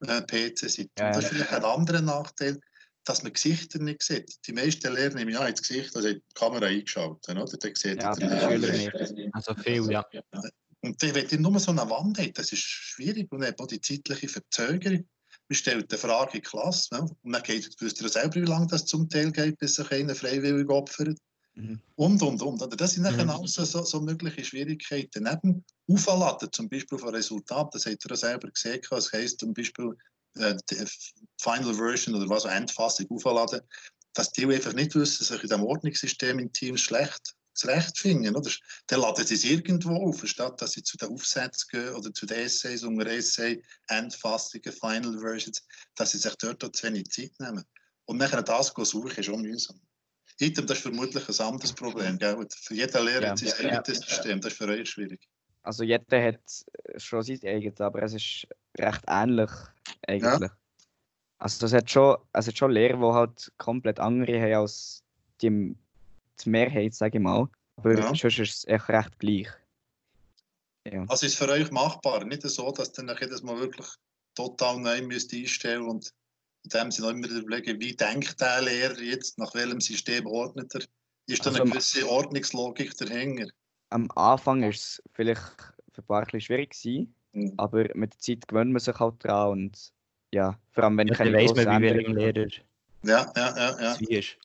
äh, 0.00 0.22
PC 0.22 0.68
seid. 0.68 0.90
Ja, 0.98 1.12
das 1.12 1.24
ist 1.24 1.28
vielleicht 1.28 1.52
ein 1.52 1.64
anderer 1.64 2.02
Nachteil, 2.02 2.60
dass 3.06 3.22
man 3.22 3.32
Gesichter 3.32 3.78
nicht 3.78 4.02
sieht. 4.02 4.36
Die 4.46 4.52
meisten 4.52 4.92
Lehrer 4.92 5.14
nehmen 5.14 5.32
ja 5.32 5.46
ins 5.46 5.62
Gesicht, 5.62 5.94
also 5.96 6.08
die 6.12 6.22
Kamera 6.34 6.66
eingeschaltet, 6.66 7.28
oder? 7.28 7.44
Dann 7.46 7.74
sieht 7.74 8.02
Ja, 8.02 8.14
die 8.14 8.22
Schüler 8.22 8.72
nicht. 8.72 9.34
Also 9.34 9.54
viel, 9.54 9.90
ja. 9.90 10.04
und 10.82 11.02
dann, 11.02 11.14
wenn 11.14 11.28
ihr 11.28 11.40
nur 11.40 11.58
so 11.58 11.70
eine 11.70 11.88
Wand 11.88 12.18
habt, 12.18 12.38
das 12.38 12.52
ist 12.52 12.62
schwierig 12.62 13.30
und 13.32 13.42
eben 13.42 13.58
auch 13.58 13.66
die 13.66 13.80
zeitliche 13.80 14.28
Verzögerung. 14.28 15.08
Man 15.48 15.56
stellt 15.56 15.90
eine 15.92 15.98
Frage 15.98 16.38
in 16.38 16.42
die 16.42 16.48
Klasse 16.48 16.94
ne? 16.94 17.08
und 17.22 17.32
dann 17.32 17.42
geht, 17.42 17.74
wisst 17.80 18.00
ihr 18.02 18.08
selber, 18.08 18.34
wie 18.34 18.40
lange 18.40 18.66
das 18.66 18.84
zum 18.84 19.08
Teil 19.08 19.30
geht, 19.30 19.58
bis 19.58 19.76
sich 19.76 19.90
einer 19.92 20.14
freiwillig 20.14 20.68
opfert. 20.68 21.18
Mhm. 21.54 21.80
Und, 21.94 22.22
und, 22.22 22.42
und. 22.42 22.80
Das 22.80 22.92
sind 22.92 23.04
nachher 23.04 23.24
Mhm. 23.24 23.30
alles 23.30 23.54
so, 23.54 23.82
so 23.84 24.00
mögliche 24.00 24.44
Schwierigkeiten. 24.44 25.22
Neben 25.22 25.64
Aufladen, 25.88 26.50
zum 26.52 26.68
Beispiel 26.68 26.98
von 26.98 27.14
Resultaten, 27.14 27.70
das 27.72 27.86
habt 27.86 28.04
ihr 28.04 28.10
ja 28.10 28.16
selber 28.16 28.50
gesehen, 28.50 28.80
das 28.90 29.12
heisst 29.12 29.38
zum 29.40 29.54
Beispiel 29.54 29.90
die 29.90 30.15
Final 31.40 31.74
Version 31.74 32.14
oder 32.14 32.28
was, 32.28 32.44
Endfassung 32.44 33.06
aufladen, 33.10 33.60
dass 34.14 34.32
die 34.32 34.46
einfach 34.46 34.72
nicht 34.72 34.94
wissen, 34.94 35.24
sich 35.24 35.42
in 35.42 35.48
diesem 35.48 35.64
Ordnungssystem 35.64 36.38
im 36.38 36.52
Team 36.52 36.76
schlecht 36.76 37.34
zurechtfinden. 37.54 38.36
Oder? 38.36 38.50
Dann 38.86 39.00
laden 39.00 39.26
sie 39.26 39.34
es 39.34 39.44
irgendwo 39.44 39.94
auf, 40.08 40.26
statt 40.26 40.60
dass 40.60 40.72
sie 40.72 40.82
zu 40.82 40.96
den 40.96 41.08
Aufsätzen 41.10 41.68
gehen 41.70 41.94
oder 41.94 42.12
zu 42.12 42.26
den 42.26 42.38
Essays, 42.38 42.82
unter 42.82 43.06
Essay, 43.06 43.62
Endfassungen, 43.88 44.72
Final 44.72 45.18
Versions, 45.18 45.62
dass 45.94 46.12
sie 46.12 46.18
sich 46.18 46.34
dort 46.36 46.62
auch 46.64 46.72
zu 46.72 46.86
wenig 46.86 47.10
Zeit 47.10 47.32
nehmen. 47.38 47.64
Und 48.04 48.18
nachher 48.18 48.42
das 48.42 48.74
gehen 48.74 48.84
suchen, 48.84 49.16
ist 49.16 49.28
auch 49.30 49.38
mühsam. 49.38 49.80
Item, 50.38 50.66
das 50.66 50.78
ist 50.78 50.82
vermutlich 50.82 51.28
ein 51.28 51.46
anderes 51.46 51.72
Problem. 51.72 52.18
Gell? 52.18 52.46
Für 52.50 52.74
jeden 52.74 53.04
Lehrer 53.04 53.22
Ja. 53.22 53.30
hat 53.30 53.38
sein 53.38 53.70
eigenes 53.70 54.00
System, 54.00 54.40
das 54.40 54.52
ist 54.52 54.58
für 54.58 54.68
euch 54.68 54.90
schwierig. 54.90 55.26
Also 55.66 55.82
jeder 55.82 56.22
hat 56.22 56.64
schon 56.96 57.24
sein 57.24 57.40
eigenes, 57.44 57.80
aber 57.80 58.02
es 58.02 58.14
ist 58.14 58.46
recht 58.78 59.02
ähnlich 59.08 59.50
eigentlich. 60.06 60.50
Also 61.38 61.66
es 61.66 61.72
hat 61.72 61.90
schon, 61.90 62.16
es 62.32 62.46
hat 62.46 62.56
schon 62.56 62.70
Lehrer, 62.70 62.96
die 62.98 63.14
halt 63.14 63.52
komplett 63.58 63.98
andere 63.98 64.40
haben 64.40 64.62
als 64.62 65.02
die, 65.42 65.74
die 66.40 66.48
Mehrheit, 66.48 66.94
sage 66.94 67.18
ich 67.18 67.22
mal. 67.22 67.48
Aber 67.76 67.98
Ja. 67.98 68.06
sonst 68.14 68.24
ist 68.24 68.38
es 68.38 68.64
echt 68.68 68.88
recht 68.88 69.18
gleich. 69.18 69.48
Ja. 70.86 71.04
Also 71.08 71.26
ist 71.26 71.32
es 71.32 71.34
für 71.34 71.48
euch 71.48 71.70
machbar? 71.72 72.24
Nicht 72.24 72.42
so, 72.42 72.70
dass 72.70 72.96
ihr 72.96 73.04
dann 73.04 73.16
jedes 73.20 73.42
Mal 73.42 73.58
wirklich 73.58 73.88
total 74.36 74.78
neu 74.78 75.02
müsst 75.02 75.34
einstellen 75.34 75.82
und 75.82 76.10
in 76.62 76.70
dem 76.70 76.90
Sinne 76.92 77.08
auch 77.08 77.10
immer 77.10 77.28
überlegen, 77.28 77.80
wie 77.80 77.94
denkt 77.96 78.40
der 78.40 78.62
Lehrer 78.62 79.00
jetzt, 79.00 79.36
nach 79.36 79.52
welchem 79.54 79.80
System 79.80 80.26
ordnet 80.26 80.72
er? 80.76 80.82
Ist 81.26 81.44
da 81.44 81.50
Also 81.50 81.62
eine 81.62 81.70
gewisse 81.70 82.08
Ordnungslogik 82.08 82.96
dahinter? 82.96 83.48
Am 83.90 84.10
Anfang 84.14 84.62
ist 84.62 84.82
es 84.82 85.02
vielleicht 85.12 85.40
für 85.92 86.02
ein 86.02 86.04
paar 86.06 86.18
ein 86.20 86.24
bisschen 86.24 86.40
schwierig 86.40 86.70
gewesen, 86.70 87.14
Mhm. 87.32 87.52
aber 87.58 87.84
mit 87.94 88.14
der 88.14 88.18
Zeit 88.20 88.48
gewöhnt 88.48 88.72
man 88.72 88.80
sich 88.80 88.98
halt 88.98 89.22
dran 89.22 89.50
und 89.50 89.92
ja, 90.32 90.58
vor 90.72 90.84
allem 90.84 90.98
wenn 90.98 91.08
Ja, 91.08 91.14
keine 91.14 91.32
weiss 91.34 91.54
man, 91.54 91.66
welchem 91.66 91.82
Änderungen- 91.84 92.16
Lehrer 92.16 92.48
Ja, 93.04 93.32
ja, 93.36 93.56
ja, 93.56 93.80
ja. 93.80 93.92
es 93.92 94.00
wie 94.00 94.14
ist. 94.16 94.36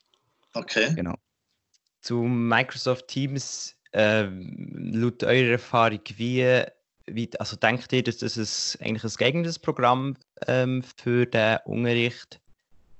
Okay. 0.53 0.93
Genau. 0.95 1.15
Zu 2.01 2.15
Microsoft 2.23 3.07
Teams, 3.07 3.75
äh, 3.93 4.23
laut 4.23 5.23
eurer 5.23 5.51
Erfahrung, 5.51 6.01
wie, 6.17 6.63
wie, 7.07 7.29
also 7.39 7.55
denkt 7.55 7.91
ihr, 7.93 8.03
dass 8.03 8.17
das 8.17 8.77
ein, 8.79 8.87
eigentlich 8.87 9.03
ein 9.03 9.17
geeignetes 9.17 9.59
Programm 9.59 10.17
ähm, 10.47 10.83
für 10.97 11.25
den 11.25 11.57
Unterricht, 11.65 12.39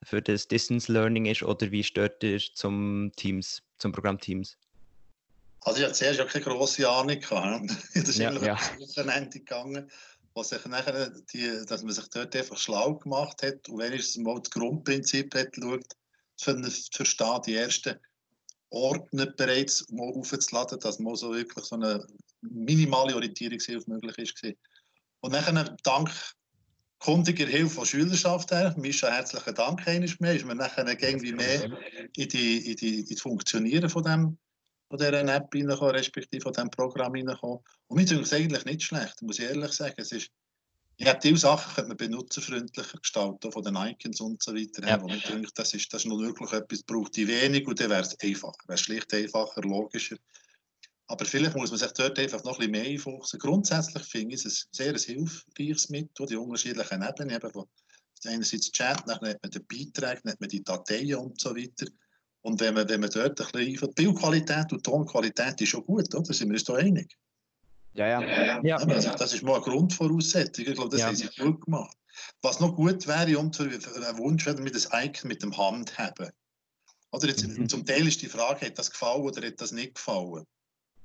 für 0.04 0.22
das 0.22 0.48
Distance 0.48 0.92
Learning 0.92 1.26
ist, 1.26 1.44
oder 1.44 1.70
wie 1.72 1.84
stört 1.84 2.24
ihr 2.24 2.40
zum 2.40 3.12
Teams, 3.16 3.62
zum 3.78 3.92
Programm 3.92 4.20
Teams? 4.20 4.58
Also 5.62 5.80
ich 5.80 5.86
hatte 5.86 5.96
zuerst 5.96 6.20
ja 6.20 6.26
keine 6.26 6.46
grosse 6.46 6.90
Ahnung. 6.90 7.20
gehabt. 7.20 7.72
Das 7.94 8.10
ist 8.10 8.18
Ja, 8.18 8.30
eigentlich 8.30 8.44
ja. 8.44 8.56
ein 8.56 8.80
Wochenende 8.80 9.40
gegangen, 9.40 9.92
wo 10.34 10.44
sich 10.44 10.66
nachher 10.66 11.12
die, 11.34 11.66
dass 11.68 11.84
man 11.84 11.94
sich 11.94 12.08
dort 12.10 12.36
einfach 12.36 12.58
schlau 12.58 12.96
gemacht 12.96 13.44
hat 13.44 13.68
und 13.70 13.80
wenigstens 13.80 14.24
mal 14.24 14.40
das 14.40 14.50
Grundprinzip 14.50 15.36
hat 15.36 15.54
geschaut, 15.54 15.86
zu 16.38 16.72
verstehen, 16.92 17.42
die 17.46 17.56
ersten 17.56 18.00
Ordner 18.72 19.28
bereits 19.28 19.88
mal 19.90 20.12
aufzuladen, 20.14 20.80
dass 20.80 21.00
mal 21.00 21.16
so 21.16 21.34
wirklich 21.34 21.66
so 21.66 21.76
eine 21.76 22.06
minimale 22.42 23.14
Orientierungshilfe 23.16 23.90
möglich 23.90 24.18
ist. 24.18 24.56
Und 25.20 25.34
nachher, 25.34 25.76
dank 25.84 26.10
kundiger 27.00 27.46
Hilfe 27.46 27.76
von 27.76 27.86
Schülerschaft 27.86 28.52
her. 28.52 28.74
Mischa, 28.78 29.10
herzlichen 29.12 29.56
Dank 29.56 29.88
einmal 29.88 30.10
mehr. 30.20 30.36
Ist 30.36 30.46
mir 30.46 30.56
nachher 30.56 30.88
irgendwie 30.88 31.34
mehr 31.34 31.70
in 32.16 32.30
die, 32.30 32.72
in 32.72 32.76
die, 32.78 33.00
in 33.02 33.06
die 33.06 33.16
Funktionieren 33.16 33.90
von, 33.90 34.04
dem, 34.04 34.38
von 34.92 35.00
dieser 35.00 35.36
App 35.36 35.54
reingekommen, 35.54 35.96
respektive 35.96 36.42
von 36.42 36.54
diesem 36.54 36.70
Programm 36.70 37.14
reingekommen. 37.14 37.60
Und 37.88 37.98
mir 37.98 38.08
finde 38.08 38.24
es 38.24 38.34
eigentlich 38.34 38.66
nicht 38.66 38.84
schlecht, 38.84 39.22
muss 39.22 39.40
ich 39.40 39.46
ehrlich 39.46 39.72
sagen. 39.72 39.96
Es 39.98 40.12
ist, 40.12 40.30
ich 40.98 41.08
habe 41.08 41.20
diese 41.24 41.38
Sachen 41.38 41.74
könnte 41.74 41.88
man 41.88 41.98
benutzerfreundlicher 41.98 42.98
gestalten, 42.98 43.52
von 43.52 43.64
den 43.64 43.76
Icons 43.76 44.20
und 44.20 44.44
so 44.44 44.54
weiter. 44.54 44.86
Ja. 44.88 45.04
ich 45.08 45.24
denke, 45.24 45.50
das 45.56 45.74
ist, 45.74 45.92
das 45.94 46.04
ist 46.04 46.10
noch 46.10 46.20
wirklich 46.20 46.52
etwas, 46.52 46.84
braucht 46.84 47.16
die 47.16 47.28
wenig 47.28 47.66
und 47.68 47.80
dann 47.80 47.90
wäre 47.90 48.02
es 48.02 48.20
einfacher. 48.20 48.68
Wäre 48.68 48.78
schlicht 48.78 49.14
einfacher, 49.14 49.62
logischer. 49.62 50.18
Aber 51.08 51.26
vielleicht 51.26 51.56
muss 51.56 51.72
man 51.72 51.80
sich 51.80 51.92
dort 51.94 52.20
einfach 52.20 52.44
noch 52.44 52.60
ein 52.60 52.72
bisschen 52.72 52.72
mehr 52.72 52.86
einfuchsen. 52.86 53.40
Grundsätzlich 53.40 54.04
finde 54.04 54.36
ich 54.36 54.46
es 54.46 54.68
ein 54.74 54.96
sehr 54.98 55.16
hilfreiches 55.16 55.90
Mittel, 55.90 56.26
die 56.26 56.36
unterschiedlichen 56.36 57.02
Ebenen. 57.02 57.36
Eben 57.36 57.52
von 57.52 57.66
einerseits 58.26 58.72
Chat, 58.72 59.02
dann 59.08 59.20
hat 59.22 59.42
man 59.42 59.52
den 59.52 59.66
Beitrag, 59.66 60.22
dann 60.24 60.34
hat 60.34 60.40
man 60.40 60.50
die 60.50 60.64
Dateien 60.64 61.16
und 61.16 61.40
so 61.40 61.56
weiter. 61.56 61.88
Und 62.44 62.60
wenn 62.60 62.74
man, 62.74 62.90
wenn 62.90 63.02
man 63.02 63.10
dort 63.10 63.40
ein 63.40 63.48
bisschen 63.52 63.90
die 63.90 63.94
Bildqualität 63.94 64.72
und 64.72 64.84
Tonqualität 64.84 65.62
ist 65.62 65.70
schon 65.70 65.86
gut, 65.86 66.14
oder? 66.16 66.34
Sind 66.34 66.50
wir 66.50 66.56
uns 66.56 66.64
da 66.64 66.76
einig? 66.76 67.16
Ja, 67.94 68.08
ja. 68.08 68.62
ja. 68.64 68.78
Also, 68.78 69.12
das 69.12 69.34
ist 69.34 69.44
mal 69.44 69.56
eine 69.56 69.64
Grundvoraussetzung. 69.64 70.66
Ich 70.66 70.74
glaube, 70.74 70.90
das 70.90 71.02
ja. 71.02 71.08
haben 71.08 71.16
sie 71.16 71.30
gut 71.38 71.62
gemacht. 71.66 71.96
Was 72.42 72.60
noch 72.60 72.76
gut 72.76 73.06
wäre, 73.08 73.38
um 73.38 73.52
zu, 73.54 73.64
ein 73.64 74.18
Wunsch 74.18 74.46
wäre, 74.46 74.62
mit 74.62 74.76
das 74.76 74.90
Icon 74.92 75.28
mit 75.28 75.44
dem 75.44 75.56
Hand 75.58 75.98
haben. 75.98 76.30
Oder 77.12 77.28
jetzt, 77.28 77.46
mhm. 77.46 77.68
Zum 77.68 77.86
Teil 77.86 78.08
ist 78.08 78.22
die 78.22 78.28
Frage, 78.28 78.66
hat 78.66 78.80
das 78.80 78.90
gefallen 78.90 79.22
oder 79.22 79.46
hat 79.46 79.60
das 79.60 79.72
nicht 79.72 79.96
gefallen? 79.96 80.46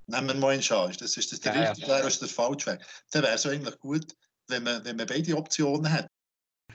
nehmen 0.06 0.28
wir 0.28 0.34
mal 0.34 0.54
in 0.54 0.62
Charge. 0.62 0.96
Das 0.98 1.16
ist 1.16 1.32
das 1.32 1.40
der 1.40 1.54
ja, 1.54 1.70
richtige 1.70 1.88
ja. 1.88 1.98
Weg 1.98 2.04
oder 2.04 2.16
der 2.16 2.28
falsche 2.28 2.66
Weg. 2.70 2.86
Dann 3.10 3.22
wäre 3.22 3.34
es 3.34 3.46
eigentlich 3.46 3.78
gut, 3.78 4.16
wenn 4.48 4.62
man, 4.62 4.84
wenn 4.84 4.96
man 4.96 5.06
beide 5.06 5.36
Optionen 5.36 5.92
hat. 5.92 6.08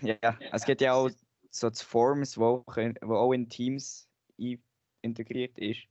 Ja, 0.02 0.38
es 0.52 0.66
gibt 0.66 0.82
ja 0.82 0.94
auch 0.94 1.10
so 1.52 1.70
Forms, 1.72 2.38
wo, 2.38 2.64
wo 3.02 3.16
auch 3.16 3.34
in 3.34 3.50
Teams 3.50 4.08
integriert 5.02 5.58
ist. 5.58 5.82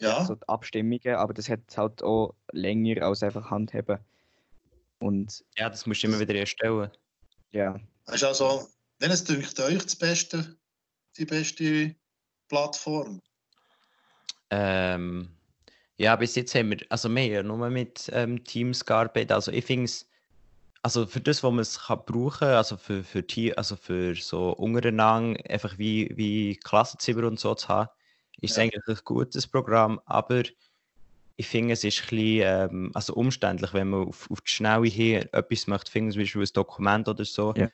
Ja. 0.00 0.24
So 0.24 0.34
die 0.34 0.48
Abstimmungen, 0.48 1.14
aber 1.14 1.34
das 1.34 1.48
hat 1.48 1.60
halt 1.76 2.02
auch 2.02 2.34
länger 2.52 3.02
als 3.02 3.22
einfach 3.22 3.50
Handheben. 3.50 3.98
Und 4.98 5.44
ja, 5.56 5.68
das 5.70 5.86
musst 5.86 6.02
du 6.02 6.08
immer 6.08 6.20
wieder 6.20 6.34
erstellen. 6.34 6.90
Ja. 7.52 7.78
Ist 8.12 8.24
also, 8.24 8.66
wenn 8.98 9.10
es 9.10 9.24
dünkt 9.24 9.58
euch 9.60 9.82
das 9.82 9.96
beste, 9.96 10.56
die 11.16 11.24
beste 11.24 11.94
Plattform? 12.48 13.20
Ähm, 14.50 15.30
ja, 15.96 16.16
bis 16.16 16.34
jetzt 16.34 16.54
haben 16.54 16.70
wir, 16.70 16.78
also 16.88 17.08
mehr 17.08 17.42
nur 17.42 17.70
mit 17.70 18.10
ähm, 18.12 18.42
Teams 18.44 18.84
gearbeitet. 18.84 19.32
Also 19.32 19.52
ich 19.52 19.64
finde 19.64 19.84
es, 19.84 20.08
also 20.84 21.06
für 21.06 21.20
das, 21.20 21.42
was 21.42 21.50
man 21.50 21.60
es 21.60 21.80
kann 21.80 22.02
brauchen, 22.04 22.48
also 22.48 22.76
für, 22.76 23.02
für, 23.02 23.22
die, 23.22 23.56
also 23.56 23.74
für 23.74 24.14
so 24.14 24.50
untereinander, 24.50 25.40
einfach 25.48 25.78
wie, 25.78 26.12
wie 26.14 26.56
Klassenzimmer 26.56 27.26
und 27.26 27.40
so 27.40 27.54
zu 27.54 27.68
haben, 27.68 27.88
ist 28.42 28.52
es 28.52 28.58
eigentlich 28.58 28.86
ein 28.86 28.98
gutes 29.02 29.46
Programm, 29.46 29.98
aber 30.04 30.42
ich 31.36 31.46
finde, 31.46 31.72
es 31.72 31.84
ist 31.84 32.02
ein 32.02 32.08
bisschen 32.10 32.42
ähm, 32.44 32.90
also 32.92 33.14
umständlich, 33.14 33.72
wenn 33.72 33.88
man 33.88 34.08
auf, 34.08 34.30
auf 34.30 34.42
die 34.42 34.50
Schnelle 34.50 34.86
hier 34.86 35.32
etwas 35.32 35.66
möchte 35.66 35.90
finden, 35.90 36.12
zum 36.12 36.20
Beispiel 36.20 36.42
ein 36.42 36.48
Dokument 36.52 37.08
oder 37.08 37.24
so, 37.24 37.54
ja. 37.56 37.70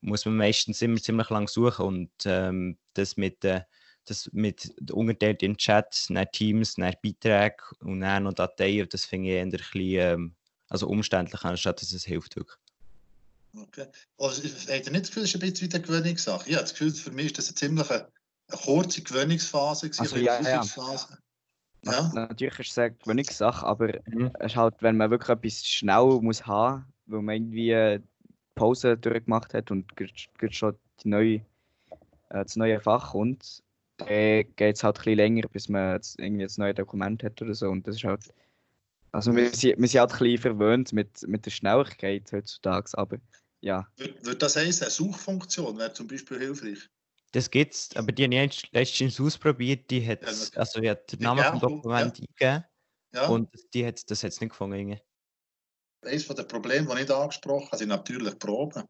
muss 0.00 0.24
man 0.24 0.38
meistens 0.38 0.80
immer 0.80 0.96
ziemlich 0.96 1.28
lang 1.28 1.46
suchen. 1.48 1.84
Und 1.84 2.10
ähm, 2.24 2.78
das 2.94 3.18
mit 3.18 3.44
äh, 3.44 3.60
das 4.06 4.30
mit 4.32 4.74
unterteilt 4.90 5.42
in 5.42 5.56
Chat, 5.56 6.06
dann 6.08 6.26
Teams, 6.32 6.74
dann 6.74 6.94
Beiträge 7.02 7.56
und 7.80 8.00
dann 8.00 8.24
noch 8.24 8.32
Dateien, 8.32 8.88
das 8.88 9.04
finde 9.04 9.28
ich 9.28 9.34
eher 9.34 9.42
ein 9.42 9.50
bisschen 9.50 9.80
ähm, 9.80 10.34
also 10.74 10.88
umständlich, 10.88 11.44
anstatt 11.44 11.80
dass 11.80 11.92
es 11.92 12.04
hilft 12.04 12.34
wirklich. 12.34 12.58
Okay. 13.56 13.86
Also, 14.18 14.42
habt 14.42 14.68
ihr 14.68 14.90
nicht 14.90 15.04
das 15.04 15.08
Gefühl, 15.08 15.22
das 15.22 15.30
ist 15.30 15.36
ein 15.36 15.40
bisschen 15.40 15.70
wie 15.70 15.74
eine 15.74 15.84
Gewöhnungssache? 15.84 16.50
Ja, 16.50 16.60
das 16.60 16.72
Gefühl, 16.72 16.90
für 16.92 17.12
mich 17.12 17.26
ist 17.26 17.38
das 17.38 17.46
eine 17.46 17.54
ziemlich 17.54 17.90
eine, 17.90 18.08
eine 18.48 18.60
kurze 18.60 19.00
Gewöhnungsphase, 19.00 19.88
also, 19.96 20.16
ja, 20.16 20.40
ja. 20.40 20.64
ja. 21.84 22.10
Natürlich 22.12 22.58
ist 22.58 22.72
es 22.72 22.78
eine 22.78 22.94
Gewöhnungssache, 22.94 23.64
aber 23.64 24.00
mhm. 24.06 24.32
es 24.40 24.46
ist 24.46 24.56
halt, 24.56 24.74
wenn 24.80 24.96
man 24.96 25.12
wirklich 25.12 25.30
etwas 25.30 25.64
schnell 25.64 26.18
muss 26.20 26.44
haben, 26.44 26.92
weil 27.06 27.22
man 27.22 27.36
irgendwie 27.36 28.04
Pause 28.56 28.96
durchgemacht 28.96 29.54
hat 29.54 29.70
und 29.70 29.86
schon 30.50 30.76
die 31.04 31.08
neue, 31.08 31.34
äh, 31.34 31.42
das 32.30 32.56
neue 32.56 32.80
Fach 32.80 33.12
kommt, 33.12 33.62
dann 33.98 34.08
geht 34.08 34.76
es 34.76 34.82
halt 34.82 34.96
ein 34.96 35.04
bisschen 35.04 35.16
länger, 35.18 35.48
bis 35.52 35.68
man 35.68 35.94
jetzt 35.94 36.18
irgendwie 36.18 36.46
ein 36.46 36.52
neues 36.56 36.74
Dokument 36.74 37.22
hat 37.22 37.40
oder 37.40 37.54
so. 37.54 37.68
Und 37.68 37.86
das 37.86 37.94
ist 37.94 38.04
halt. 38.04 38.34
Also 39.14 39.34
wir 39.34 39.54
sind, 39.54 39.78
wir 39.78 39.88
sind 39.88 40.00
halt 40.00 40.12
ein 40.12 40.18
bisschen 40.18 40.38
verwöhnt 40.38 40.92
mit, 40.92 41.22
mit 41.28 41.46
der 41.46 41.50
Schnelligkeit 41.52 42.32
heutzutage, 42.32 42.90
aber 42.94 43.18
ja. 43.60 43.86
Würde 43.96 44.36
das 44.36 44.56
heißen, 44.56 44.82
eine 44.82 44.90
Suchfunktion 44.90 45.78
wäre 45.78 45.92
zum 45.92 46.08
Beispiel 46.08 46.38
hilfreich? 46.38 46.90
Das 47.30 47.48
gibt's, 47.48 47.94
aber 47.94 48.10
die 48.10 48.24
habe 48.24 48.46
ich 48.46 48.70
letztens 48.72 49.20
ausprobiert, 49.20 49.88
die 49.90 50.04
hat, 50.06 50.22
ja, 50.22 50.58
also 50.58 50.80
die 50.80 50.90
hat 50.90 51.12
den 51.12 51.20
Namen 51.20 51.44
vom 51.44 51.60
Dokument 51.60 52.18
ja. 52.18 52.24
eingegeben 52.24 52.64
ja. 53.14 53.28
und 53.28 53.48
die 53.72 53.86
hat, 53.86 54.10
das 54.10 54.24
hat 54.24 54.32
es 54.32 54.40
nicht 54.40 54.50
gefunden. 54.50 54.98
Eines 56.02 56.26
der 56.26 56.42
Probleme, 56.42 56.94
die 56.96 57.02
ich 57.02 57.10
angesprochen 57.10 57.66
habe, 57.66 57.78
sind 57.78 57.88
natürlich 57.88 58.38
Proben 58.38 58.82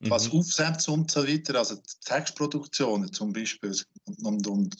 was 0.00 0.32
mhm. 0.32 0.38
Aufsätze 0.38 0.90
und 0.90 1.10
so 1.10 1.26
weiter, 1.26 1.56
also 1.56 1.76
Textproduktionen 2.04 3.12
zum 3.12 3.32
Beispiel 3.32 3.76
und, 4.22 4.46
und 4.46 4.76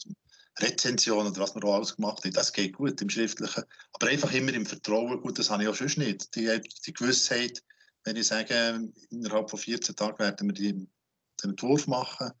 Rezensionen 0.59 1.31
oder 1.31 1.41
was 1.41 1.55
man 1.55 1.63
auch 1.63 1.75
alles 1.75 1.95
gemacht 1.95 2.23
hat, 2.23 2.35
das 2.35 2.53
geht 2.53 2.73
gut 2.73 3.01
im 3.01 3.09
Schriftlichen. 3.09 3.63
Aber 3.93 4.07
einfach 4.07 4.31
immer 4.33 4.53
im 4.53 4.65
Vertrauen, 4.65 5.21
gut, 5.21 5.39
das 5.39 5.49
habe 5.49 5.63
ich 5.63 5.69
auch 5.69 5.75
schon 5.75 5.91
nicht. 5.97 6.35
Die, 6.35 6.61
die 6.85 6.93
Gewissheit, 6.93 7.63
wenn 8.03 8.15
ich 8.15 8.27
sage, 8.27 8.89
innerhalb 9.09 9.49
von 9.49 9.59
14 9.59 9.95
Tagen 9.95 10.19
werden 10.19 10.47
wir 10.47 10.53
die, 10.53 10.73
den 10.73 11.49
Entwurf 11.51 11.87
machen, 11.87 12.31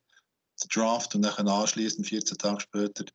den 0.63 0.69
Draft 0.69 1.15
und 1.15 1.21
dann 1.21 1.47
anschließend 1.47 2.07
14 2.07 2.37
Tage 2.37 2.59
später 2.59 3.05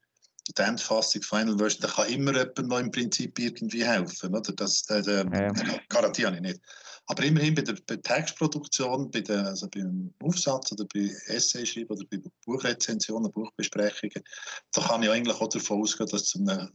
die 0.49 0.63
Endfassung, 0.63 1.23
Final 1.23 1.59
Version, 1.59 1.83
da 1.83 1.89
kann 1.89 2.09
immer 2.09 2.33
jemand 2.33 2.69
noch 2.69 2.79
im 2.79 2.91
Prinzip 2.91 3.39
irgendwie 3.39 3.85
helfen. 3.85 4.35
Oder? 4.35 4.53
Das, 4.53 4.89
äh, 4.91 5.01
äh, 5.01 5.25
ja. 5.25 5.53
garantiere 5.89 6.35
ich 6.35 6.41
nicht. 6.41 6.61
Aber 7.07 7.23
immerhin 7.23 7.55
bei 7.55 7.63
der, 7.63 7.77
bei 7.87 7.97
Textproduktion, 7.97 9.11
bei 9.11 9.21
der, 9.21 9.47
also 9.47 9.69
beim 9.69 10.13
Aufsatz 10.23 10.73
oder 10.73 10.87
bei 10.93 11.11
Essay-Schreiben 11.27 11.91
oder 11.91 12.05
bei 12.11 12.21
Buchrezensionen, 12.45 13.33
Buchbesprechungen, 13.33 14.25
da 14.73 14.83
kann 14.83 15.03
ich 15.03 15.11
eigentlich 15.11 15.41
auch 15.41 15.49
davon 15.49 15.83
ausgehen, 15.83 16.09
dass 16.09 16.35
eine, 16.35 16.73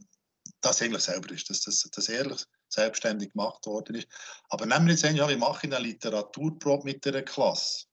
das 0.62 0.80
eigentlich 0.80 1.02
selber 1.02 1.30
ist, 1.32 1.50
dass 1.50 1.60
das, 1.60 1.88
das 1.92 2.08
ehrlich 2.08 2.44
selbstständig 2.70 3.32
gemacht 3.32 3.66
worden 3.66 3.96
ist. 3.96 4.08
Aber 4.48 4.64
nehmen 4.64 4.86
wir 4.86 4.92
jetzt 4.92 5.04
ein, 5.04 5.16
ja, 5.16 5.28
wir 5.28 5.36
machen 5.36 5.72
eine 5.72 5.86
Literaturprobe 5.86 6.84
mit 6.84 7.06
einer 7.06 7.22
Klasse. 7.22 7.84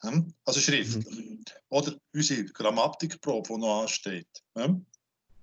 Hm? 0.00 0.32
Also 0.44 0.60
schriftlich. 0.60 1.06
Mhm. 1.06 1.44
Oder 1.70 1.94
unsere 2.12 2.44
Grammatikprobe, 2.44 3.54
die 3.54 3.60
noch 3.60 3.82
ansteht. 3.82 4.28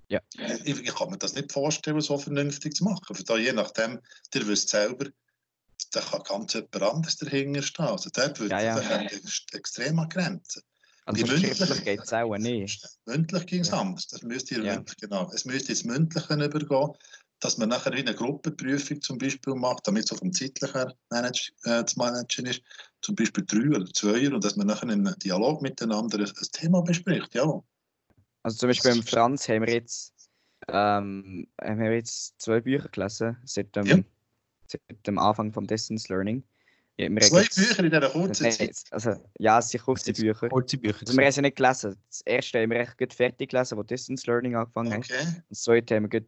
Ja. 0.07 0.19
Ich, 0.63 0.81
ich, 0.81 0.95
kann 0.95 1.09
mir 1.09 1.17
das 1.17 1.33
nicht 1.35 1.51
vorstellen, 1.51 2.01
so 2.01 2.17
vernünftig 2.17 2.75
zu 2.75 2.83
machen. 2.83 3.15
Für 3.15 3.23
da, 3.23 3.37
je 3.37 3.53
nachdem, 3.53 3.99
ihr 4.33 4.47
wisst 4.47 4.69
selber, 4.69 5.07
da 5.91 6.01
kann 6.01 6.23
ganz 6.23 6.53
jemand 6.53 6.81
anderes 6.81 7.17
dahinter 7.17 7.61
stehen. 7.61 7.85
Also 7.85 8.09
dort 8.13 8.39
wird 8.39 8.51
ja, 8.51 8.61
ja. 8.61 8.79
Da 8.79 9.01
extrem 9.53 9.99
an 9.99 10.09
Grenzen. 10.09 10.61
Also 11.05 11.25
mündlich 11.25 11.83
geht 11.83 11.99
es 11.99 12.13
auch 12.13 12.37
nicht. 12.37 12.87
Mündlich 13.05 13.45
ging 13.45 13.61
es 13.61 13.69
ja. 13.69 13.79
anders. 13.79 14.07
Das 14.07 14.23
müsst 14.23 14.51
ihr 14.51 14.63
ja. 14.63 14.75
mündlich, 14.75 14.97
genau. 14.97 15.31
Es 15.33 15.45
müsste 15.45 15.71
ins 15.71 15.83
Mündliche 15.83 16.33
übergehen, 16.33 16.93
dass 17.39 17.57
man 17.57 17.69
nachher 17.69 17.93
eine 17.93 18.15
Gruppenprüfung 18.15 19.01
zum 19.01 19.17
Beispiel 19.19 19.53
macht, 19.53 19.87
damit 19.87 20.05
es 20.05 20.11
auch 20.11 20.17
vom 20.17 20.33
zeitlich 20.33 20.73
her 20.73 20.95
manage, 21.09 21.51
äh, 21.63 21.85
zu 21.85 21.99
managen 21.99 22.47
ist. 22.47 22.61
Zum 23.01 23.15
Beispiel 23.15 23.45
drei 23.45 23.67
oder 23.69 23.85
zwei 23.93 24.27
und 24.33 24.43
dass 24.43 24.55
man 24.55 24.67
nachher 24.67 24.89
in 24.89 25.05
einem 25.05 25.19
Dialog 25.19 25.61
miteinander 25.61 26.17
ein, 26.17 26.25
ein 26.25 26.47
Thema 26.51 26.81
bespricht. 26.81 27.35
Ja. 27.35 27.61
Also 28.45 28.57
zum 28.57 28.69
Beispiel 28.69 28.91
im 28.91 29.01
Franz 29.01 29.49
haben 29.49 29.65
wir 29.65 29.73
jetzt, 29.73 30.13
ähm, 30.67 31.47
haben 31.59 31.79
wir 31.79 31.95
jetzt 31.95 32.39
zwei 32.39 32.61
Bücher 32.61 32.87
gelesen 32.89 33.35
seit 33.43 33.75
dem, 33.75 33.85
ja. 33.87 33.97
seit 34.67 34.81
dem 35.07 35.17
Anfang 35.17 35.51
vom 35.51 35.65
Distance 35.65 36.13
Learning. 36.13 36.43
Ja, 36.99 37.07
zwei 37.21 37.41
jetzt, 37.41 37.55
Bücher 37.55 37.83
in 37.83 37.89
dieser 37.89 38.07
kurzen 38.07 38.51
Zeit? 38.51 38.83
Also, 38.91 39.15
ja, 39.39 39.57
es 39.57 39.69
sind 39.69 39.83
kurze 39.83 40.13
Bücher. 40.13 40.47
Kurze 40.49 40.77
Bücher. 40.77 40.99
Also, 41.01 41.17
wir 41.17 41.25
haben 41.25 41.31
sie 41.31 41.41
nicht 41.41 41.55
gelesen. 41.55 41.95
Das 42.07 42.21
erste 42.21 42.61
haben 42.61 42.69
wir 42.69 42.81
echt 42.81 43.13
fertig 43.15 43.49
gelesen, 43.49 43.79
wo 43.79 43.81
Distance 43.81 44.27
Learning 44.27 44.55
angefangen 44.55 44.93
okay. 44.93 45.17
hat. 45.17 45.43
Das 45.49 45.63
zweite 45.63 45.95
haben 45.95 46.11
wir 46.11 46.21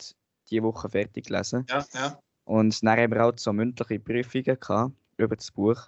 diese 0.50 0.64
Woche 0.64 0.90
fertig 0.90 1.28
gelesen. 1.28 1.68
Ja, 1.70 1.86
ja. 1.94 2.20
Und 2.46 2.84
dann 2.84 2.98
haben 2.98 3.12
wir 3.12 3.26
auch 3.26 3.34
so 3.36 3.54
mündliche 3.54 4.00
Prüfungen 4.00 4.60
gehabt 4.60 4.92
über 5.18 5.36
das 5.36 5.52
Buch. 5.52 5.88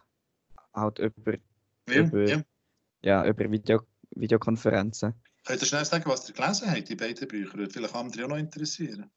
Halt 0.76 1.00
über, 1.00 1.34
ja, 1.90 2.02
über, 2.02 2.30
ja. 2.30 2.42
Ja, 3.02 3.26
über 3.26 3.50
Video, 3.50 3.82
Videokonferenzen. 4.12 5.16
Könnt 5.46 5.62
ihr 5.62 5.68
schnell 5.68 5.86
sagen, 5.86 6.04
was 6.08 6.30
ihr 6.30 6.36
gelesen 6.36 6.70
habt, 6.70 6.90
die 6.90 6.96
beiden 6.96 7.28
Bücher? 7.28 7.58
Würde 7.58 7.74
vielleicht 7.74 7.96
andere 7.96 8.26
auch 8.26 8.30
noch 8.30 8.38
interessieren. 8.38 9.10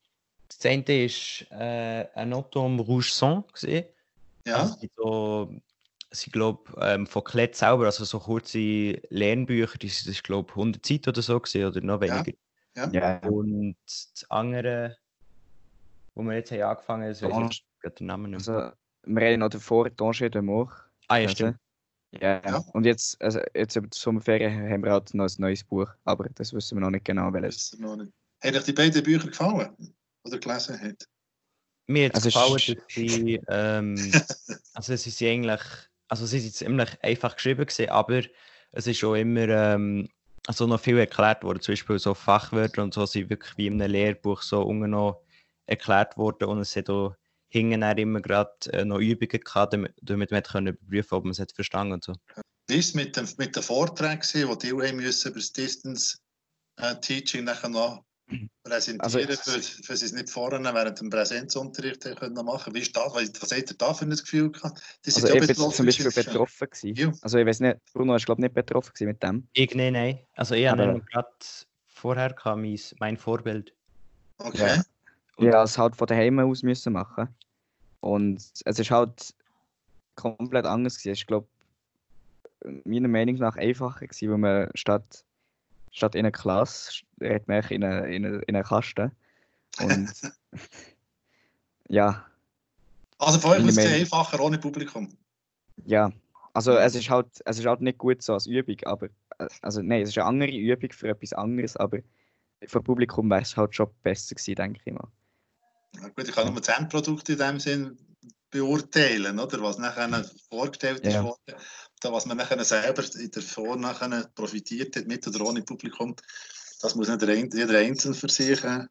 Das 0.48 0.64
eine 0.66 0.86
war 0.86 1.60
äh, 1.60 2.08
ein 2.14 2.32
Autom 2.32 2.80
Rouge. 2.80 3.44
Gewesen. 3.52 3.84
Ja. 4.46 4.56
Also, 4.56 4.76
so, 4.96 5.60
sie 6.10 6.30
glaube 6.30 6.72
ähm, 6.80 7.06
von 7.06 7.24
Klett 7.24 7.56
selber, 7.56 7.86
also 7.86 8.04
so 8.04 8.18
kurze 8.18 9.00
Lernbücher, 9.10 9.78
das 9.78 10.06
ist 10.06 10.24
glaube 10.24 10.50
ich 10.50 10.56
100 10.56 10.84
Seiten 10.84 11.08
oder 11.10 11.22
so 11.22 11.40
gewesen, 11.40 11.66
oder 11.66 11.80
noch 11.80 12.00
weniger. 12.00 12.32
Ja. 12.76 12.90
ja. 12.90 13.18
Und 13.28 13.76
das 13.84 14.26
andere, 14.28 14.96
wo 16.14 16.22
wir 16.22 16.34
jetzt 16.34 16.50
haben 16.52 16.62
angefangen 16.62 17.02
haben, 17.04 17.10
das 17.10 17.22
weiß 17.22 17.62
ich 17.84 17.94
den 17.94 18.06
Namen 18.06 18.30
nicht 18.30 18.46
mehr. 18.46 18.56
Also, 18.56 18.76
wir 19.04 19.22
reden 19.22 19.40
noch 19.40 19.48
davor, 19.48 19.90
Danger 19.90 20.30
de 20.30 20.42
Mort. 20.42 20.72
Ah 21.08 21.16
ja, 21.16 21.28
stimmt. 21.28 21.58
Ja, 22.20 22.42
Ja. 22.44 22.58
und 22.72 22.84
jetzt, 22.84 23.20
also 23.22 23.40
jetzt 23.54 23.76
über 23.76 23.86
die 23.86 23.98
Sommerferien 23.98 24.70
haben 24.70 24.84
wir 24.84 24.92
halt 24.92 25.12
noch 25.14 25.24
ein 25.24 25.34
neues 25.38 25.64
Buch, 25.64 25.88
aber 26.04 26.28
das 26.34 26.52
wissen 26.52 26.76
wir 26.76 26.82
noch 26.82 26.90
nicht 26.90 27.04
genau, 27.04 27.32
welches. 27.32 27.70
Das 27.70 27.72
ist 27.72 27.80
noch 27.80 27.96
nicht. 27.96 28.12
Haben 28.44 28.56
euch 28.56 28.64
die 28.64 28.72
beiden 28.72 29.02
Bücher 29.02 29.28
gefallen, 29.28 29.94
ihr 30.26 30.38
gelesen 30.38 30.80
habt? 30.82 31.08
Mir 31.86 32.06
hat 32.06 32.16
es 32.16 32.24
Also 32.26 32.28
gefallen, 32.56 32.78
dass 32.78 32.94
sie, 32.94 33.40
ähm, 33.48 33.94
also 34.74 34.96
sie 34.96 35.10
sind 35.10 35.28
eigentlich, 35.28 35.62
also 36.08 36.26
sie 36.26 36.40
sind 36.40 36.54
ziemlich 36.54 36.90
einfach 37.02 37.34
geschrieben 37.34 37.66
gewesen, 37.66 37.88
aber 37.88 38.22
es 38.72 38.86
ist 38.86 39.02
auch 39.04 39.14
immer, 39.14 39.48
ähm, 39.48 40.08
also 40.46 40.66
noch 40.66 40.80
viel 40.80 40.98
erklärt 40.98 41.44
worden, 41.44 41.60
zum 41.60 41.72
Beispiel 41.72 41.98
so 41.98 42.14
Fachwörter 42.14 42.82
und 42.82 42.92
so 42.94 43.06
sind 43.06 43.30
wirklich 43.30 43.56
wie 43.56 43.68
in 43.68 43.80
einem 43.80 43.92
Lehrbuch 43.92 44.42
so 44.42 44.62
unten 44.62 44.90
noch 44.90 45.22
erklärt 45.66 46.16
worden 46.16 46.48
und 46.48 46.60
es 46.60 46.74
hat 46.76 46.90
auch 46.90 47.14
hinten 47.52 47.82
dann 47.82 47.98
immer 47.98 48.20
gerade 48.22 48.50
äh, 48.72 48.84
noch 48.84 48.98
Übungen 48.98 49.28
gehabt, 49.44 49.74
damit, 49.74 49.92
damit 50.00 50.30
man 50.30 50.42
können 50.42 50.68
überprüfen 50.68 51.14
ob 51.18 51.24
man 51.24 51.32
es 51.32 51.38
hat 51.38 51.52
verstanden 51.52 51.92
und 51.92 52.04
so. 52.04 52.14
Wie 52.68 52.76
ist 52.76 52.88
es 52.88 52.94
mit 52.94 53.14
dem, 53.16 53.28
mit 53.36 53.54
den 53.54 53.62
Vorträgen, 53.62 54.20
gewesen, 54.20 54.58
die 54.58 54.70
haben 54.72 54.96
müssen 54.96 55.30
über 55.30 55.38
das 55.40 55.52
Distance 55.52 56.16
äh, 56.78 56.94
Teaching 57.00 57.44
nachher 57.44 57.68
noch 57.68 58.04
präsentieren, 58.62 59.00
Also- 59.02 59.18
für, 59.18 59.60
für 59.60 59.96
sie 59.98 60.06
es 60.06 60.12
nicht 60.12 60.30
vorne 60.30 60.72
während 60.72 60.98
dem 60.98 61.10
Präsenzunterricht 61.10 62.02
können 62.16 62.32
machen 62.46 62.72
Wie 62.74 62.80
ist 62.80 62.96
das? 62.96 63.12
Was 63.12 63.30
was 63.42 63.52
habt 63.52 63.70
ihr 63.70 63.76
da 63.76 63.92
für 63.92 64.06
ein 64.06 64.10
Gefühl 64.10 64.50
gehabt? 64.50 64.80
Die 65.04 65.14
Also 65.14 65.28
ich 65.28 65.46
bin 65.46 65.54
zum 65.54 65.84
Beispiel 65.84 66.10
betroffen 66.10 66.68
gewesen. 66.70 66.94
Ja. 66.96 67.12
Also 67.20 67.36
ich 67.36 67.44
weiß 67.46 67.60
nicht, 67.60 67.76
Bruno 67.92 68.16
ist 68.16 68.24
glaube 68.24 68.40
ich 68.40 68.44
nicht 68.44 68.54
betroffen 68.54 68.92
gewesen 68.94 69.08
mit 69.08 69.22
dem. 69.22 69.46
Ich, 69.52 69.74
nein, 69.74 69.92
nein. 69.92 70.20
Also 70.34 70.54
ich 70.54 70.66
habe 70.66 70.82
Aber- 70.82 70.92
nämlich 70.92 71.10
gerade 71.10 71.28
vorher 71.88 72.32
kam 72.32 72.62
mein, 72.62 72.80
mein 72.98 73.18
Vorbild. 73.18 73.74
Okay. 74.38 74.76
Ja. 75.38 75.44
Ja, 75.50 75.62
es 75.64 75.76
halt 75.76 75.96
von 75.96 76.06
daheim 76.06 76.38
aus 76.38 76.62
müssen 76.62 76.92
machen. 76.94 77.28
Und 78.02 78.38
es 78.64 78.78
ist 78.78 78.90
halt 78.90 79.32
komplett 80.16 80.66
anders 80.66 80.98
gewesen. 80.98 81.14
Ich 81.14 81.26
glaube, 81.26 81.46
meiner 82.84 83.08
Meinung 83.08 83.36
nach 83.36 83.56
einfacher 83.56 84.06
gewesen, 84.06 84.30
weil 84.30 84.38
man 84.38 84.70
statt, 84.74 85.24
statt 85.92 86.14
in 86.16 86.20
einer 86.20 86.32
Klasse 86.32 87.02
redet 87.20 87.46
man 87.46 87.62
in 87.70 87.84
einer 87.84 88.06
in 88.06 88.26
eine, 88.26 88.38
in 88.40 88.56
eine 88.56 88.64
Kasten. 88.64 89.12
Und 89.80 90.12
ja, 91.88 92.26
Also 93.18 93.38
für 93.38 93.48
euch 93.48 93.58
Meine 93.58 93.70
ist 93.70 93.78
es 93.78 93.86
einfacher 93.86 94.40
ohne 94.40 94.58
Publikum. 94.58 95.16
ja. 95.86 96.12
Also 96.54 96.72
es 96.72 96.94
ist 96.94 97.08
halt, 97.08 97.28
es 97.46 97.58
ist 97.58 97.66
halt 97.66 97.80
nicht 97.80 97.96
gut 97.98 98.20
so 98.20 98.34
als 98.34 98.46
Übung, 98.46 98.76
aber 98.84 99.08
also 99.62 99.80
nein, 99.80 100.02
es 100.02 100.10
ist 100.10 100.18
eine 100.18 100.26
andere 100.26 100.50
Übung 100.50 100.92
für 100.92 101.08
etwas 101.08 101.32
anderes, 101.32 101.76
aber 101.78 102.00
für 102.66 102.82
Publikum 102.82 103.30
wäre 103.30 103.42
es 103.42 103.56
halt 103.56 103.74
schon 103.74 103.88
besser 104.02 104.34
gewesen, 104.34 104.56
denke 104.56 104.80
ich 104.84 104.92
mal. 104.92 105.08
Ja, 106.00 106.08
gut, 106.08 106.28
ich 106.28 106.34
kann 106.34 106.52
nur 106.52 106.60
das 106.60 106.76
Endprodukt 106.76 107.28
in 107.28 107.38
dem 107.38 107.60
Sinn 107.60 107.98
beurteilen, 108.50 109.38
oder? 109.38 109.62
was 109.62 109.78
nachher 109.78 110.24
vorgestellt 110.48 111.04
ist 111.06 111.14
Ja. 111.14 111.24
worden, 111.24 111.54
da, 112.00 112.12
was 112.12 112.26
man 112.26 112.36
nachher 112.36 112.62
selber 112.64 113.02
in 113.18 113.30
der 113.30 113.42
Form 113.42 113.80
nachher 113.80 114.28
profitiert 114.34 114.94
hat, 114.96 115.06
mit 115.06 115.26
oder 115.26 115.46
ohne 115.46 115.62
Publikum, 115.62 116.14
das 116.80 116.94
muss 116.94 117.08
nicht 117.08 117.54
jeder 117.54 117.78
Einzelne 117.78 118.14
für 118.14 118.28
sich 118.28 118.62
äh, 118.64 118.84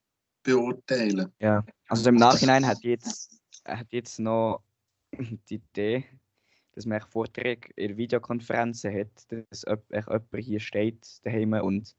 beurteilen. 0.43 1.31
Ja, 1.39 1.63
also 1.88 2.10
im 2.10 2.15
Nachhinein 2.15 2.65
hat 2.65 2.84
jetzt, 2.84 3.39
hat 3.65 3.88
jetzt 3.91 4.20
noch 4.20 4.63
die 5.50 5.55
Idee, 5.55 6.05
dass 6.74 6.86
man 6.86 7.01
Vorträge 7.01 7.70
in 7.75 7.98
Videokonferenzen 7.98 8.93
hat, 8.93 9.12
dass 9.29 9.63
jemand 9.63 10.24
hier 10.38 10.60
steht 10.60 11.05
daheim 11.24 11.53
und 11.53 11.96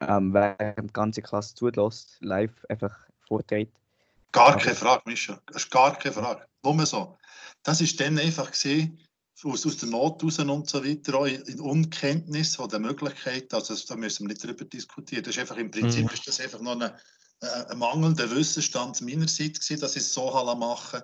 ähm, 0.00 0.32
während 0.32 0.90
die 0.90 0.92
ganze 0.92 1.22
Klasse 1.22 1.54
zulässt, 1.54 2.18
live 2.20 2.64
einfach 2.68 2.96
vorträgt. 3.26 3.76
Gar 4.32 4.58
keine 4.58 4.74
Frage, 4.74 5.02
Mischa. 5.06 5.40
Das 5.46 5.64
ist 5.64 5.70
gar 5.70 5.98
keine 5.98 6.14
Frage. 6.14 6.46
Nur 6.62 6.86
so. 6.86 7.18
Das 7.62 7.80
ist 7.80 8.00
dann 8.00 8.18
einfach 8.18 8.50
aus, 9.44 9.66
aus 9.66 9.76
der 9.76 9.88
Not 9.88 10.22
raus 10.22 10.38
und 10.38 10.70
so 10.70 10.84
weiter, 10.84 11.14
auch 11.14 11.26
in 11.26 11.60
Unkenntnis 11.60 12.56
von 12.56 12.68
der 12.68 12.78
Möglichkeit, 12.78 13.52
also 13.52 13.74
das- 13.74 13.86
da 13.86 13.96
müssen 13.96 14.24
wir 14.24 14.28
nicht 14.28 14.42
drüber 14.44 14.64
diskutieren. 14.64 15.22
Das 15.24 15.34
ist 15.34 15.40
einfach, 15.40 15.56
im 15.56 15.70
Prinzip 15.70 16.04
Mhm. 16.04 16.10
ist 16.10 16.26
das 16.26 16.40
einfach 16.40 16.60
noch 16.60 16.80
ein, 16.80 16.92
ein 17.40 17.78
mangelnder 17.78 18.30
Wissensstand 18.30 19.00
meinerseits 19.00 19.60
gewesen, 19.60 19.80
dass 19.80 19.96
ich 19.96 20.02
es 20.02 20.14
so 20.14 20.30
machen 20.54 21.02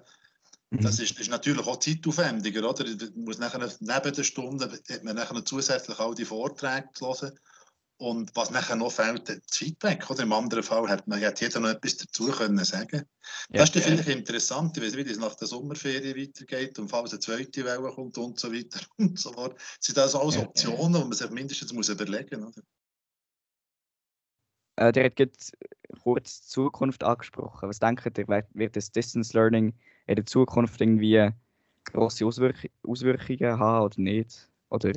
Mhm. 0.70 0.82
Das 0.82 0.98
ist, 0.98 1.18
ist 1.18 1.30
natürlich 1.30 1.66
auch 1.66 1.78
zeitaufwendiger, 1.78 2.68
oder? 2.68 2.84
Man 2.84 3.24
muss 3.24 3.38
nachher, 3.38 3.58
neben 3.80 4.12
der 4.12 4.22
Stunde 4.22 4.70
hat 4.70 5.02
man 5.04 5.16
nachher 5.16 5.42
zusätzlich 5.42 5.98
all 5.98 6.14
die 6.14 6.26
Vorträge 6.26 6.90
hören. 7.00 7.38
Und 8.00 8.30
was 8.36 8.50
nachher 8.50 8.76
noch 8.76 8.92
fehlt, 8.92 9.28
das 9.28 9.38
Feedback. 9.50 10.08
Oder? 10.08 10.22
Im 10.22 10.32
anderen 10.32 10.62
Fall 10.62 10.88
hat, 10.88 11.08
man, 11.08 11.20
hat 11.20 11.40
jeder 11.40 11.58
noch 11.58 11.70
etwas 11.70 11.96
dazu 11.96 12.26
können 12.28 12.64
sagen 12.64 13.02
Ja. 13.50 13.58
Das 13.58 13.70
ist 13.70 13.74
dann 13.74 13.82
vielleicht 13.82 14.08
interessant, 14.08 14.76
ich 14.76 14.84
weiß 14.84 14.94
nicht, 14.94 15.08
wie 15.08 15.10
es 15.10 15.18
nach 15.18 15.34
der 15.34 15.48
Sommerferien 15.48 16.16
weitergeht 16.16 16.78
und 16.78 16.88
falls 16.88 17.10
eine 17.10 17.18
zweite 17.18 17.64
Welle 17.64 17.90
kommt 17.90 18.16
und 18.18 18.38
so 18.38 18.52
weiter 18.52 18.80
und 18.98 19.18
so 19.18 19.32
fort. 19.32 19.60
Sind 19.80 19.98
das 19.98 20.14
alles 20.14 20.36
Ja. 20.36 20.42
Optionen, 20.42 20.92
die 20.92 21.08
man 21.08 21.12
sich 21.12 21.30
mindestens 21.30 21.72
muss 21.72 21.88
überlegen 21.88 22.40
muss? 22.40 22.54
Äh, 24.76 24.92
der 24.92 25.06
hat 25.06 25.16
kurz 26.04 26.40
die 26.42 26.46
Zukunft 26.46 27.02
angesprochen. 27.02 27.68
Was 27.68 27.80
denkt 27.80 28.06
ihr, 28.16 28.28
wird- 28.28 28.76
das 28.76 28.92
Distance 28.92 29.36
Learning 29.36 29.74
in 30.06 30.14
der 30.14 30.24
Zukunft 30.24 30.80
irgendwie 30.80 31.30
grosse 31.82 32.24
Auswirk 32.24 32.70
Auswirkungen 32.84 33.58
haben 33.58 33.84
oder 33.86 34.00
nicht? 34.00 34.48
Oder 34.70 34.92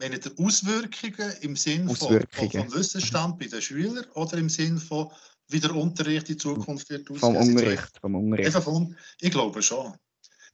Wenn 0.00 0.12
ihr 0.14 0.20
Auswirkungen 0.38 1.32
im 1.42 1.56
Sinn 1.56 1.86
von, 1.86 1.96
von, 1.96 2.08
Auswirkungen. 2.08 2.70
vom 2.70 2.72
Wissensstand 2.72 3.38
bei 3.38 3.46
den 3.46 3.60
Schülern 3.60 4.06
oder 4.14 4.38
im 4.38 4.48
Sinn 4.48 4.78
von, 4.78 5.10
wie 5.48 5.60
der 5.60 5.76
Unterricht 5.76 6.30
in 6.30 6.38
Zukunft 6.38 6.88
wird 6.88 7.06
vom 7.06 7.16
aussehen? 7.36 7.58
Zwei 7.58 7.60
Unterricht? 7.60 7.98
Vom 8.00 8.14
Unterricht. 8.14 8.52
Von, 8.56 8.96
ich 9.20 9.30
glaube 9.30 9.62
schon. 9.62 9.94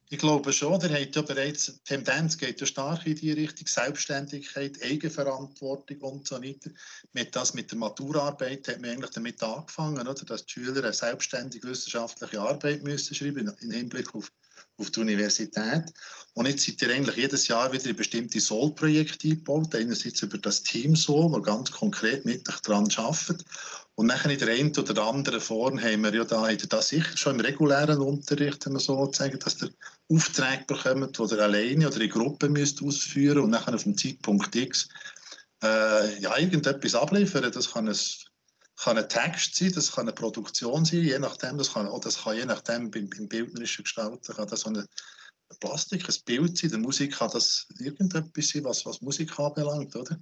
Ich 0.08 0.18
glaube 0.18 0.52
schon, 0.52 0.78
der 0.80 1.00
hat 1.00 1.16
ja 1.16 1.22
bereits, 1.22 1.66
die 1.66 1.82
Tendenz 1.84 2.38
geht 2.38 2.60
ja 2.60 2.66
stark 2.66 3.06
in 3.06 3.16
die 3.16 3.32
Richtung, 3.32 3.66
Selbstständigkeit, 3.66 4.80
Eigenverantwortung 4.82 5.98
und 5.98 6.26
so 6.26 6.42
weiter. 6.42 6.70
Mit 7.12 7.34
das 7.34 7.54
mit 7.54 7.72
der 7.72 7.78
Maturarbeit 7.78 8.68
hat 8.68 8.80
man 8.80 8.90
eigentlich 8.90 9.10
damit 9.10 9.42
angefangen, 9.42 10.06
oder, 10.06 10.24
dass 10.24 10.46
die 10.46 10.52
Schüler 10.52 10.82
eine 10.82 10.92
selbstständige 10.92 11.68
wissenschaftliche 11.68 12.40
Arbeit 12.40 12.84
müssen 12.84 13.14
schreiben 13.14 13.52
im 13.60 13.70
Hinblick 13.72 14.14
auf, 14.14 14.30
auf 14.78 14.90
die 14.90 15.00
Universität. 15.00 15.84
Und 16.34 16.46
jetzt 16.46 16.66
seid 16.66 16.82
ihr 16.82 16.94
eigentlich 16.94 17.16
jedes 17.16 17.48
Jahr 17.48 17.72
wieder 17.72 17.86
in 17.86 17.96
bestimmte 17.96 18.40
Soul-Projekte 18.40 19.28
eingebaut. 19.28 19.74
Einerseits 19.74 20.22
über 20.22 20.38
das 20.38 20.62
Team 20.62 20.94
Soul, 20.94 21.32
das 21.32 21.42
ganz 21.42 21.70
konkret 21.70 22.24
mit 22.24 22.48
euch 22.48 22.60
daran 22.60 22.88
arbeitet. 22.96 23.44
Und 23.94 24.06
nachher 24.06 24.30
in 24.30 24.38
der 24.38 24.48
einen 24.48 24.76
oder 24.76 25.02
anderen 25.04 25.40
Form 25.40 25.80
haben 25.80 26.02
wir 26.02 26.14
ja 26.14 26.24
da, 26.24 26.42
habt 26.42 26.62
ihr 26.62 26.68
das 26.68 26.88
sicher 26.88 27.16
schon 27.16 27.36
im 27.36 27.40
regulären 27.40 27.98
Unterricht, 27.98 28.66
wenn 28.66 28.74
man 28.74 28.82
so 28.82 29.10
sagen, 29.10 29.38
dass 29.38 29.62
ihr 29.62 29.70
Aufträge 30.10 30.64
bekommt, 30.66 31.18
die 31.18 31.34
ihr 31.34 31.42
alleine 31.42 31.88
oder 31.88 32.00
in 32.02 32.10
Gruppen 32.10 32.52
müsst 32.52 32.82
ausführen 32.82 33.38
und 33.38 33.50
nachher 33.50 33.74
auf 33.74 33.84
dem 33.84 33.96
Zeitpunkt 33.96 34.54
X 34.54 34.88
äh, 35.62 36.20
ja, 36.20 36.36
irgendetwas 36.36 36.94
abliefern. 36.94 37.50
Das 37.50 37.72
kann 37.72 37.88
ein, 37.88 37.96
kann 38.76 38.98
ein 38.98 39.08
Text 39.08 39.56
sein, 39.56 39.72
das 39.72 39.92
kann 39.92 40.04
eine 40.04 40.12
Produktion 40.12 40.84
sein, 40.84 41.02
je 41.02 41.18
nachdem, 41.18 41.58
das 41.58 41.72
kann, 41.72 41.88
oder 41.88 42.04
das 42.04 42.22
kann 42.22 42.36
je 42.36 42.44
nachdem 42.44 42.90
beim, 42.90 43.08
beim 43.08 43.28
bildnerischen 43.28 43.84
Gestalten 43.84 44.34
kann 44.34 44.48
das 44.48 44.60
so 44.60 44.68
eine 44.68 44.86
Plastik, 45.60 46.08
ein 46.08 46.14
Bild 46.24 46.58
sein, 46.58 46.70
der 46.70 46.78
Musik 46.78 47.16
kann 47.16 47.30
das 47.32 47.66
irgendetwas 47.78 48.48
sein, 48.48 48.64
was, 48.64 48.84
was 48.84 49.00
Musik 49.00 49.38
anbelangt, 49.38 49.94
oder? 49.96 50.18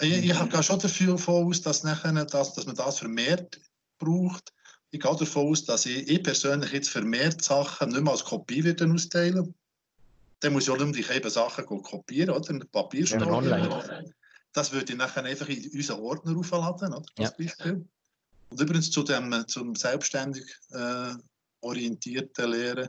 Ich, 0.00 0.30
ich 0.30 0.50
gehe 0.50 0.62
schon 0.62 0.78
davon 0.78 1.48
aus, 1.48 1.62
dass, 1.62 1.82
nachher, 1.82 2.12
dass, 2.24 2.54
dass 2.54 2.66
man 2.66 2.76
das 2.76 2.98
vermehrt 2.98 3.60
braucht. 3.98 4.52
Ich 4.90 5.00
gehe 5.00 5.16
davon 5.16 5.48
aus, 5.48 5.64
dass 5.64 5.86
ich, 5.86 6.08
ich 6.08 6.22
persönlich 6.22 6.72
jetzt 6.72 6.90
vermehrt 6.90 7.42
Sachen 7.42 7.90
nicht 7.90 8.02
mehr 8.02 8.12
als 8.12 8.24
Kopie 8.24 8.64
wieder 8.64 8.90
austeilen. 8.90 9.54
Dann 10.40 10.52
muss 10.52 10.64
ich 10.64 10.70
auch 10.70 10.78
nicht 10.78 10.94
mehr 10.94 11.04
die 11.04 11.16
eben 11.16 11.30
Sachen 11.30 11.66
kopieren, 11.66 12.30
oder? 12.30 12.50
Ein 12.50 12.68
Papierstau. 12.70 13.18
Ja, 13.18 13.26
online. 13.26 14.14
Das 14.52 14.72
würde 14.72 14.92
ich 14.92 14.98
nachher 14.98 15.24
einfach 15.24 15.48
in 15.48 15.70
unseren 15.70 16.00
Ordner 16.00 16.36
aufladen, 16.36 16.94
oder? 16.94 17.06
Als 17.16 17.30
Ja. 17.30 17.30
Beispiel. 17.30 17.86
Und 18.50 18.60
übrigens 18.60 18.90
zu 18.90 19.02
dem, 19.02 19.46
zum 19.46 19.74
selbstständig 19.74 20.44
äh, 20.70 21.14
orientierten 21.60 22.50
Lehren, 22.50 22.88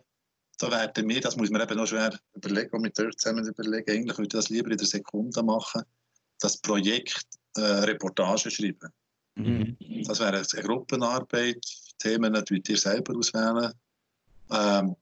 da 0.57 0.71
werden 0.71 1.07
wir, 1.07 1.21
das 1.21 1.35
muss 1.35 1.49
man 1.49 1.61
eben 1.61 1.77
noch 1.77 1.87
schwer 1.87 2.17
überlegen, 2.33 2.75
und 2.75 2.81
mit 2.81 2.99
euch 2.99 3.15
zusammen 3.17 3.45
überlegen, 3.47 3.91
eigentlich 3.91 4.17
würde 4.17 4.23
ich 4.23 4.29
das 4.29 4.49
lieber 4.49 4.71
in 4.71 4.77
der 4.77 4.87
Sekunde 4.87 5.43
machen, 5.43 5.83
das 6.39 6.57
Projekt 6.57 7.25
äh, 7.55 7.61
Reportage 7.61 8.51
schreiben. 8.51 8.89
Mhm. 9.35 9.77
Das 10.05 10.19
wäre 10.19 10.37
eine 10.37 10.63
Gruppenarbeit, 10.63 11.65
Themen 11.97 12.33
natürlich 12.33 12.69
ihr 12.69 12.77
selber 12.77 13.17
auswählen. 13.17 13.73
Ähm, 14.51 14.95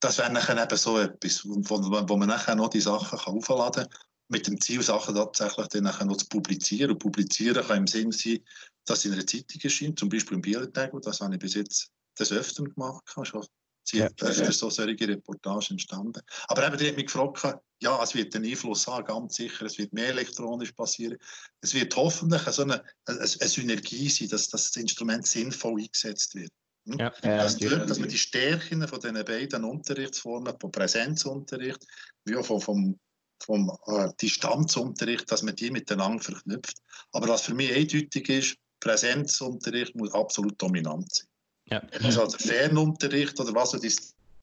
das 0.00 0.18
wäre 0.18 0.32
nachher 0.32 0.62
eben 0.62 0.76
so 0.76 0.98
etwas, 0.98 1.44
wo, 1.44 1.56
wo, 1.56 2.08
wo 2.08 2.16
man 2.16 2.28
nachher 2.28 2.54
noch 2.54 2.68
die 2.68 2.80
Sachen 2.80 3.18
kann 3.18 3.34
aufladen 3.34 3.84
kann, 3.88 4.07
mit 4.28 4.46
dem 4.46 4.60
Ziel, 4.60 4.82
Sachen 4.82 5.14
tatsächlich 5.14 5.66
dann 5.68 5.84
nachher 5.84 6.04
noch 6.04 6.16
zu 6.16 6.26
publizieren. 6.26 6.92
Und 6.92 6.98
publizieren 6.98 7.66
kann 7.66 7.78
im 7.78 7.86
Sinn 7.86 8.12
sein, 8.12 8.38
dass 8.84 9.00
es 9.00 9.04
in 9.06 9.12
einer 9.12 9.26
Zeitung 9.26 9.60
erscheint, 9.62 9.98
zum 9.98 10.08
Beispiel 10.08 10.36
im 10.36 10.42
Bielertag, 10.42 10.92
das 11.02 11.20
habe 11.20 11.34
ich 11.34 11.40
bis 11.40 11.54
jetzt 11.54 11.90
des 12.18 12.32
Öfteren 12.32 12.72
gemacht, 12.74 13.02
schon 13.22 13.44
Ja. 13.92 14.06
öfter 14.06 14.52
so 14.52 14.68
solche 14.68 15.08
Reportagen 15.08 15.66
entstanden. 15.70 16.20
Aber 16.48 16.66
eben, 16.66 16.76
die 16.76 16.88
hat 16.88 16.96
mich 16.96 17.06
gefragt, 17.06 17.62
ja, 17.80 18.02
es 18.02 18.14
wird 18.14 18.34
einen 18.34 18.50
Einfluss 18.50 18.86
haben, 18.86 19.04
ganz 19.06 19.36
sicher, 19.36 19.64
es 19.64 19.78
wird 19.78 19.92
mehr 19.92 20.08
elektronisch 20.08 20.72
passieren. 20.72 21.16
Es 21.62 21.72
wird 21.72 21.96
hoffentlich 21.96 22.42
so 22.42 22.62
eine, 22.62 22.82
eine, 23.06 23.20
eine 23.20 23.26
Synergie 23.26 24.08
sein, 24.10 24.28
dass, 24.28 24.48
dass 24.48 24.72
das 24.72 24.76
Instrument 24.76 25.26
sinnvoll 25.26 25.80
eingesetzt 25.80 26.34
wird. 26.34 26.52
Hm? 26.86 26.98
Ja. 26.98 27.12
Ja, 27.22 27.36
dass, 27.38 27.54
natürlich. 27.54 27.78
dort, 27.78 27.90
dass 27.90 27.98
man 27.98 28.08
die 28.08 28.18
Stärken 28.18 28.86
von 28.86 29.00
diesen 29.00 29.24
beiden 29.24 29.64
Unterrichtsformen, 29.64 30.54
von 30.60 30.70
Präsenzunterricht, 30.70 31.86
wie 32.24 32.36
auch 32.36 32.44
vom, 32.44 32.60
vom 32.60 33.00
vom 33.40 33.70
äh, 33.86 34.08
Distanzunterricht, 34.20 35.30
dass 35.30 35.42
man 35.42 35.56
die 35.56 35.70
miteinander 35.70 36.22
verknüpft. 36.22 36.78
Aber 37.12 37.28
was 37.28 37.42
für 37.42 37.54
mich 37.54 37.72
eindeutig 37.72 38.28
ist, 38.28 38.56
Präsenzunterricht 38.80 39.94
muss 39.96 40.12
absolut 40.12 40.60
dominant 40.60 41.12
sein. 41.12 41.28
Ja. 41.70 41.82
Also, 42.04 42.22
also 42.22 42.38
Fernunterricht 42.38 43.38
oder 43.40 43.54
was, 43.54 43.72
die 43.72 43.92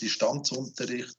Distanzunterricht, 0.01 1.15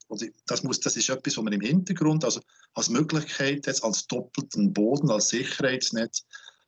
das, 0.46 0.62
muss, 0.62 0.80
das 0.80 0.96
ist 0.96 1.08
etwas, 1.08 1.36
was 1.36 1.44
man 1.44 1.52
im 1.52 1.60
Hintergrund, 1.60 2.24
also 2.24 2.40
als 2.74 2.90
Möglichkeit, 2.90 3.66
jetzt 3.66 3.82
als 3.82 4.06
doppelten 4.06 4.72
Boden, 4.72 5.10
als 5.10 5.28
Sicherheitsnetz, 5.28 6.24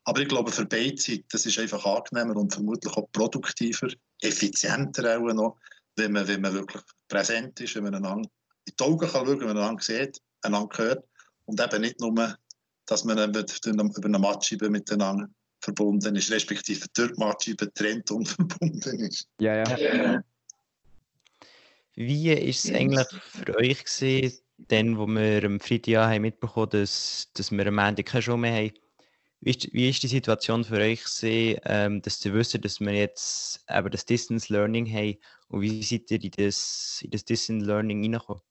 aber 0.08 0.22
ich 0.22 0.28
glaube, 0.28 0.50
für 0.50 0.64
beide 0.64 0.96
Seiten, 0.96 1.26
das 1.30 1.44
ist 1.44 1.58
einfach 1.58 1.84
angenehmer 1.84 2.34
und 2.36 2.50
vermutlich 2.50 2.90
auch 2.96 3.12
produktiver, 3.12 3.88
effizienter 4.22 5.18
auch 5.18 5.34
noch, 5.34 5.58
wenn 5.96 6.12
man, 6.12 6.26
wenn 6.26 6.40
man 6.40 6.54
wirklich 6.54 6.82
präsent 7.08 7.60
ist, 7.60 7.74
wenn 7.74 7.82
man 7.82 7.96
einander 7.96 8.30
in 8.64 8.72
die 8.78 8.84
Augen 8.84 9.06
kann 9.06 9.26
schauen, 9.26 9.40
wenn 9.40 9.48
man 9.48 9.58
einander 9.58 9.82
sieht, 9.82 10.18
einander 10.42 10.76
hört 10.76 11.04
und 11.46 11.60
eben 11.60 11.80
nicht 11.82 12.00
nur, 12.00 12.36
dass 12.86 13.04
man 13.04 13.18
über 13.18 14.04
eine 14.04 14.18
Matscheibe 14.18 14.70
miteinander 14.70 15.28
verbunden 15.60 16.16
ist, 16.16 16.30
respektive 16.30 16.86
durch 16.94 17.12
die 17.12 17.20
Matscheibe 17.20 17.72
trennt 17.74 18.10
und 18.10 18.28
verbunden 18.28 19.00
ist. 19.00 19.28
Ja, 19.40 19.56
ja. 19.56 20.22
Wie 21.94 22.28
war 22.30 22.38
es 22.40 22.70
eigentlich 22.70 23.06
für 23.08 23.56
euch 23.56 23.84
gewesen, 23.84 24.38
denn, 24.70 24.98
wo 24.98 25.06
wir 25.06 25.44
am 25.44 25.58
Freitag 25.58 26.20
mitbekommen 26.20 26.66
haben, 26.66 26.80
dass, 26.80 27.28
dass 27.34 27.50
wir 27.50 27.66
am 27.66 27.78
Ende 27.78 28.04
keine 28.04 28.22
Show 28.22 28.36
mehr 28.36 28.54
haben? 28.54 28.74
Wie 29.40 29.50
ist, 29.50 29.72
wie 29.72 29.88
ist 29.88 30.02
die 30.02 30.08
Situation 30.08 30.64
für 30.64 30.78
euch, 30.78 31.02
gewesen, 31.02 31.60
ähm, 31.64 32.02
dass 32.02 32.24
ihr 32.24 32.34
wisst, 32.34 32.64
dass 32.64 32.80
wir 32.80 32.92
jetzt 32.92 33.64
eben 33.68 33.90
das 33.90 34.04
Distance 34.04 34.52
Learning 34.52 34.86
haben 34.92 35.16
und 35.48 35.60
wie 35.60 35.82
seid 35.82 36.10
ihr 36.10 36.22
in 36.22 36.30
das, 36.36 37.00
in 37.02 37.10
das 37.10 37.24
Distance 37.24 37.64
Learning 37.64 38.02
reingekommen? 38.02 38.42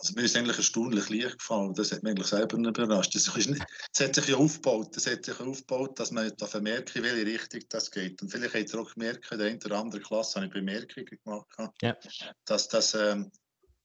Also 0.00 0.14
mir 0.14 0.22
ist 0.22 0.36
eigentlich 0.36 0.56
erstaunlich 0.56 1.08
leicht 1.08 1.38
gefallen. 1.38 1.74
Das 1.74 1.90
hat 1.90 2.02
mich 2.04 2.10
eigentlich 2.10 2.28
selber 2.28 2.56
nicht 2.56 2.78
überrascht. 2.78 3.14
Das, 3.14 3.26
ist 3.26 3.50
nicht, 3.50 3.64
das 3.92 4.06
hat 4.06 4.14
sich 4.14 4.28
ja 4.28 4.36
aufgebaut. 4.36 4.96
Das 4.96 5.06
hat 5.08 5.24
sich 5.24 5.40
aufgebaut, 5.40 5.98
dass 5.98 6.12
man 6.12 6.32
da 6.36 6.60
merken, 6.60 6.98
in 6.98 7.04
welche 7.04 7.26
Richtung 7.26 7.60
das 7.68 7.90
geht. 7.90 8.22
Und 8.22 8.30
vielleicht 8.30 8.54
habt 8.54 8.72
ihr 8.72 8.80
auch 8.80 8.94
gemerkt, 8.94 9.32
in 9.32 9.38
der 9.38 9.48
einen 9.48 9.64
oder 9.64 9.78
anderen 9.78 10.04
Klasse 10.04 10.36
habe 10.36 10.46
ich 10.46 10.52
Bemerkungen 10.52 11.06
gemacht, 11.06 11.48
ja. 11.82 11.96
dass, 12.44 12.68
dass, 12.68 12.94
ähm, 12.94 13.30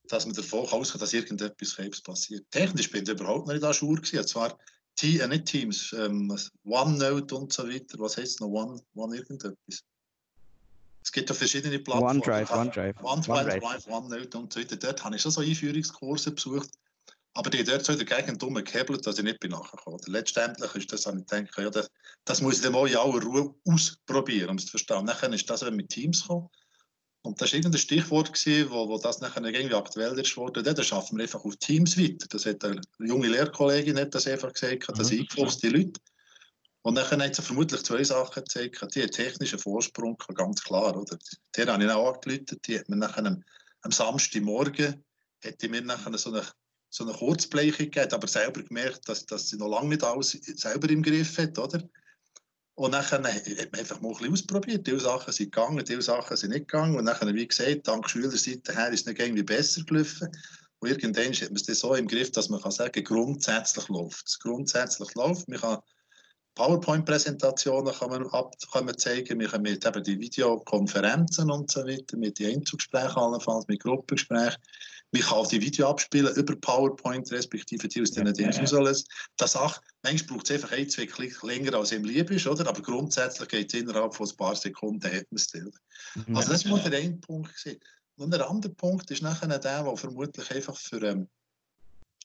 dass 0.08 0.24
man 0.24 0.36
davon 0.36 0.68
ausgeht, 0.68 1.02
dass 1.02 1.12
irgendetwas 1.12 1.74
Krebs 1.74 2.00
passiert. 2.00 2.44
Technisch 2.50 2.90
bin 2.90 3.02
ich 3.02 3.08
überhaupt 3.08 3.48
nicht 3.48 3.56
an 3.56 3.70
der 3.70 3.72
Schule 3.72 4.00
gewesen. 4.00 4.26
Zwar 4.26 4.56
T 4.94 5.18
äh, 5.18 5.26
nicht 5.26 5.46
Teams, 5.46 5.92
ähm, 5.98 6.36
OneNote 6.64 7.34
und 7.34 7.52
so 7.52 7.68
weiter. 7.68 7.98
Was 7.98 8.16
heißt 8.16 8.40
noch 8.40 8.48
One, 8.48 8.80
One 8.94 9.16
irgendetwas? 9.16 9.84
Es 11.04 11.12
gibt 11.12 11.28
ja 11.28 11.34
verschiedene 11.34 11.78
Plattformen. 11.78 12.22
OneDrive, 12.22 12.50
OneDrive. 12.50 12.96
OneDrive. 13.02 13.86
OneNote 13.86 14.38
und 14.38 14.52
so 14.52 14.60
weiter. 14.60 14.76
Dort 14.76 15.04
habe 15.04 15.14
ich 15.14 15.22
schon 15.22 15.32
so 15.32 15.42
Einführungskurse 15.42 16.30
besucht. 16.32 16.70
Aber 17.34 17.50
die 17.50 17.62
dort 17.62 17.84
so 17.84 17.92
in 17.92 17.98
der 17.98 18.06
Gegend 18.06 18.42
umgekebelt, 18.42 19.06
dass 19.06 19.18
ich 19.18 19.24
nicht 19.24 19.40
bin 19.40 19.50
nachgekommen. 19.50 20.00
Letztendlich 20.06 20.74
ist 20.76 20.92
das, 20.92 21.04
habe 21.04 21.18
ich 21.18 21.26
gedacht, 21.26 21.58
ja, 21.58 21.68
das, 21.68 21.90
das 22.24 22.40
muss 22.40 22.56
ich 22.56 22.62
dann 22.62 22.72
mal 22.72 22.88
in 22.88 22.96
aller 22.96 23.22
Ruhe 23.22 23.54
ausprobieren, 23.66 24.50
um 24.50 24.56
es 24.56 24.66
zu 24.66 24.70
verstehen. 24.70 25.04
Nachher 25.04 25.32
ist 25.32 25.50
das 25.50 25.68
mit 25.70 25.90
Teams 25.90 26.22
gekommen. 26.22 26.48
Und 27.22 27.40
das 27.40 27.52
war 27.52 27.58
irgendein 27.58 27.80
Stichwort, 27.80 28.32
gewesen, 28.32 28.70
wo, 28.70 28.88
wo 28.88 28.98
das 28.98 29.20
nachher 29.20 29.42
irgendwie 29.42 29.74
aktuell 29.74 30.18
ist 30.18 30.34
geworden. 30.34 30.62
Da 30.62 30.82
schaffen 30.82 31.18
wir 31.18 31.24
einfach 31.24 31.44
auf 31.44 31.56
Teams 31.56 31.98
weiter. 31.98 32.26
Das 32.28 32.46
hat 32.46 32.64
eine 32.64 32.80
junge 33.00 33.28
Lehrkollegin 33.28 33.98
hat 33.98 34.14
das 34.14 34.26
einfach 34.26 34.52
gesagt, 34.52 34.88
das 34.96 35.10
mhm. 35.10 35.18
eingeflusste 35.18 35.68
Leute. 35.68 36.00
Und 36.84 36.96
dann 36.96 37.22
hat 37.22 37.34
sie 37.34 37.40
vermutlich 37.40 37.82
zwei 37.82 38.04
Sachen 38.04 38.44
gezeigt. 38.44 38.94
Die 38.94 39.02
hat 39.02 39.12
technischen 39.12 39.58
Vorsprung, 39.58 40.18
ganz 40.34 40.62
klar. 40.62 40.94
Oder? 40.94 41.18
Die 41.56 41.62
habe 41.62 41.82
ich 41.82 41.90
auch 41.90 42.14
angerufen. 42.14 42.60
Die 42.66 42.78
hat 42.78 42.90
mir 42.90 42.96
nachher 42.96 43.24
am, 43.24 43.42
am 43.80 43.90
Samstagmorgen 43.90 45.02
hätte 45.40 45.68
mir 45.70 45.80
nachher 45.80 46.16
so 46.18 46.30
eine, 46.30 46.44
so 46.90 47.04
eine 47.04 47.14
Kurzbleichung 47.14 47.90
gegeben, 47.90 48.12
aber 48.12 48.28
selber 48.28 48.62
gemerkt, 48.62 49.08
dass, 49.08 49.24
dass 49.24 49.48
sie 49.48 49.56
noch 49.56 49.68
lange 49.68 49.88
nicht 49.88 50.04
alles 50.04 50.32
selber 50.32 50.90
im 50.90 51.02
Griff 51.02 51.38
hat. 51.38 51.58
Oder? 51.58 51.82
Und 52.74 52.92
dann 52.92 53.02
hat 53.02 53.22
man 53.22 53.32
einfach 53.32 54.02
mal 54.02 54.08
ein 54.08 54.14
bisschen 54.16 54.32
ausprobiert. 54.32 54.86
Die 54.86 55.00
Sachen 55.00 55.32
sind 55.32 55.52
gegangen, 55.52 55.82
die 55.86 56.02
Sachen 56.02 56.36
sind 56.36 56.50
nicht 56.50 56.68
gegangen. 56.68 56.98
Und 56.98 57.06
dann, 57.06 57.34
wie 57.34 57.48
gesagt, 57.48 57.88
dank 57.88 58.10
Schülerseite 58.10 58.74
her 58.74 58.90
ist 58.90 59.00
es 59.00 59.06
nicht 59.06 59.20
irgendwie 59.20 59.42
besser 59.42 59.82
gelaufen. 59.84 60.28
Und 60.80 60.90
irgendwann 60.90 61.32
hat 61.32 61.50
man 61.50 61.62
es 61.66 61.80
so 61.80 61.94
im 61.94 62.08
Griff, 62.08 62.30
dass 62.32 62.50
man 62.50 62.60
kann 62.60 62.72
sagen 62.72 63.04
grundsätzlich 63.04 63.88
läuft 63.88 64.28
es. 64.28 64.38
Grundsätzlich 64.38 65.14
läuft 65.14 65.48
Man 65.48 65.60
kann 65.60 65.78
PowerPoint-Präsentationen 66.54 67.92
kann 67.92 68.10
man, 68.10 68.26
ab, 68.28 68.54
kann 68.72 68.84
man 68.84 68.96
zeigen, 68.96 69.40
wir 69.40 69.48
können 69.48 69.62
mit 69.62 69.84
eben 69.84 70.04
die 70.04 70.20
Videokonferenzen 70.20 71.50
und 71.50 71.70
so 71.70 71.84
weiter, 71.84 72.16
mit 72.16 72.38
den 72.38 72.56
Einzugsgesprächen 72.56 73.16
allenfalls, 73.16 73.66
mit 73.66 73.82
Gruppengesprächen. 73.82 74.62
Man 75.10 75.22
kann 75.22 75.38
auch 75.38 75.46
die 75.46 75.60
Video 75.60 75.88
abspielen 75.88 76.34
über 76.34 76.56
PowerPoint, 76.56 77.30
respektive 77.30 77.86
die 77.86 78.02
aus 78.02 78.12
den 78.12 78.32
Dings 78.32 78.72
alles. 78.72 79.04
Das 79.36 79.54
auch, 79.54 79.80
manchmal 80.02 80.36
braucht 80.36 80.50
es 80.50 80.56
einfach 80.56 80.72
ein, 80.72 80.88
zwei 80.88 81.06
Klick 81.06 81.40
länger, 81.42 81.74
als 81.74 81.92
ihm 81.92 82.04
lieb 82.04 82.30
ist, 82.30 82.46
oder? 82.46 82.68
aber 82.68 82.82
grundsätzlich 82.82 83.48
geht 83.48 83.72
es 83.72 83.80
innerhalb 83.80 84.14
von 84.14 84.28
ein 84.28 84.36
paar 84.36 84.56
Sekunden, 84.56 85.04
hat 85.04 85.26
man 85.30 85.36
es 85.36 85.52
mhm. 85.54 86.36
Also 86.36 86.50
das 86.52 86.68
war 86.68 86.78
der 86.78 86.98
eine 86.98 87.16
Punkt. 87.16 87.54
Gewesen. 87.56 87.80
Und 88.16 88.32
der 88.32 88.48
andere 88.48 88.72
Punkt 88.72 89.10
ist 89.10 89.22
nachher 89.22 89.48
der, 89.48 89.58
der 89.58 89.96
vermutlich 89.96 90.50
einfach 90.50 90.76
für, 90.76 91.02
ähm, 91.02 91.28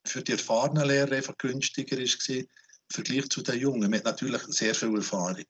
für 0.06 0.22
die 0.22 0.34
erfahrenen 0.34 0.88
Lehrer 0.88 1.13
einfach 1.13 1.38
günstiger 1.38 1.98
ist, 1.98 2.28
war, 2.30 2.44
Vergleich 2.91 3.30
zu 3.30 3.41
den 3.41 3.60
Jungen. 3.60 3.89
Man 3.89 3.99
hat 3.99 4.06
natürlich 4.06 4.41
sehr 4.43 4.73
viel 4.75 4.95
Erfahrung. 4.95 5.45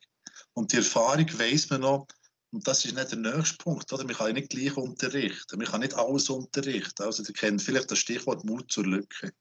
Und 0.53 0.71
die 0.71 0.77
Erfahrung 0.77 1.27
weiss 1.39 1.69
man 1.69 1.81
noch, 1.81 2.07
und 2.51 2.67
das 2.67 2.83
ist 2.83 2.95
nicht 2.95 3.11
der 3.11 3.19
nächste 3.19 3.57
Punkt, 3.57 3.91
oder? 3.93 4.03
Man 4.03 4.15
kann 4.15 4.33
nicht 4.33 4.49
gleich 4.49 4.75
unterrichten, 4.75 5.57
man 5.57 5.67
kann 5.67 5.81
nicht 5.81 5.93
alles 5.93 6.29
unterrichten. 6.29 7.03
Also, 7.03 7.23
ihr 7.23 7.33
kennt 7.33 7.61
vielleicht 7.61 7.91
das 7.91 7.99
Stichwort 7.99 8.43
Mut 8.43 8.71
zur 8.71 8.85
Lücke. 8.85 9.31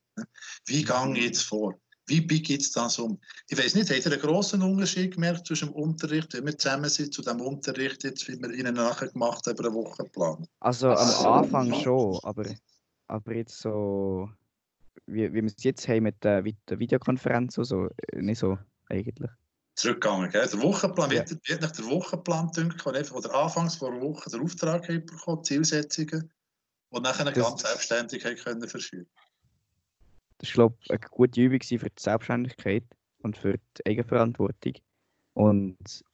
Wie 0.67 0.85
gehe 0.85 1.13
ich 1.15 1.25
jetzt 1.25 1.43
vor? 1.43 1.81
Wie 2.07 2.23
geht 2.27 2.63
es 2.63 2.73
das 2.73 2.99
um? 2.99 3.21
Ich 3.49 3.59
weiß 3.59 3.75
nicht, 3.75 3.91
habt 3.91 4.07
ihr 4.07 4.13
einen 4.13 4.21
grossen 4.21 4.63
Unterschied 4.63 5.15
gemerkt 5.15 5.47
zwischen 5.47 5.69
dem 5.69 5.75
Unterricht, 5.75 6.33
wenn 6.33 6.47
wir 6.47 6.57
zusammen 6.57 6.89
sind, 6.89 7.13
zu 7.13 7.21
dem 7.21 7.41
Unterricht, 7.41 8.03
jetzt, 8.03 8.27
wie 8.29 8.41
wir 8.41 8.51
Ihnen 8.51 8.75
nachher 8.75 9.09
gemacht 9.09 9.47
haben, 9.47 9.59
über 9.59 9.69
einen 9.69 9.75
Wochenplan? 9.75 10.47
Also 10.61 10.89
am 10.89 11.27
Anfang 11.27 11.75
schon, 11.83 12.19
aber, 12.23 12.47
aber 13.09 13.35
jetzt 13.35 13.61
so 13.61 14.31
wie, 15.09 15.33
wie 15.33 15.43
wir 15.43 15.45
es 15.45 15.63
jetzt 15.63 15.89
haben 15.89 16.05
mit 16.05 16.23
der, 16.23 16.43
der 16.43 16.79
Videokonferenz 16.79 17.59
und 17.59 17.65
so, 17.65 17.89
äh, 18.13 18.21
nicht 18.21 18.39
so 18.39 18.59
eigentlich. 18.89 19.31
Zurückgegangen, 19.75 20.31
gell? 20.31 20.47
Der 20.47 20.63
Wochenplan, 20.63 21.11
ja. 21.11 21.25
wie, 21.29 21.55
hat 21.55 21.61
nach 21.61 21.71
der 21.71 21.85
Wochenplan 21.87 22.51
gedacht, 22.51 23.13
oder 23.13 23.35
anfangs 23.35 23.77
vor 23.77 23.93
einer 23.93 24.01
Woche 24.01 24.31
der 24.31 24.41
Auftrag 24.41 24.87
bekommen, 24.87 25.45
Zielsetzungen, 25.45 26.31
und 26.91 27.03
nachher 27.03 27.25
das, 27.25 27.35
ganz 27.35 27.63
selbstständig 27.63 28.23
können 28.43 28.67
verschieben. 28.67 29.07
Das 30.39 30.51
war, 30.51 30.55
glaube 30.55 30.77
ich, 30.83 30.91
eine 30.91 31.01
gute 31.11 31.41
Übung 31.41 31.61
für 31.61 31.91
die 31.91 31.93
Selbstständigkeit 31.99 32.85
und 33.23 33.37
für 33.37 33.59
die 33.77 33.87
Eigenverantwortung. 33.87 34.75
Und 35.35 36.05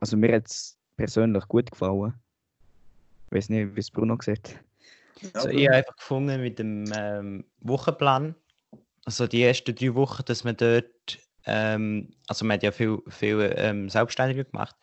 also 0.00 0.16
mir 0.16 0.34
hat 0.34 0.46
es 0.48 0.76
persönlich 0.96 1.46
gut 1.48 1.70
gefallen. 1.70 2.14
Ich 3.26 3.32
weiß 3.32 3.48
nicht, 3.50 3.74
wie 3.74 3.80
es 3.80 3.90
Bruno 3.90 4.16
sieht. 4.20 4.60
Also 5.32 5.48
ich 5.48 5.66
habe 5.66 5.76
einfach 5.78 5.96
gefunden 5.96 6.40
mit 6.40 6.58
dem 6.58 6.84
ähm, 6.94 7.44
Wochenplan, 7.60 8.34
also 9.04 9.26
die 9.26 9.42
ersten 9.42 9.74
drei 9.74 9.94
Wochen, 9.94 10.24
dass 10.26 10.44
man 10.44 10.56
dort, 10.56 11.18
ähm, 11.46 12.14
also 12.26 12.44
man 12.44 12.56
hat 12.56 12.62
ja 12.62 12.72
viel, 12.72 12.98
viel 13.08 13.54
ähm, 13.56 13.88
selbstständiger 13.88 14.44
gemacht 14.44 14.76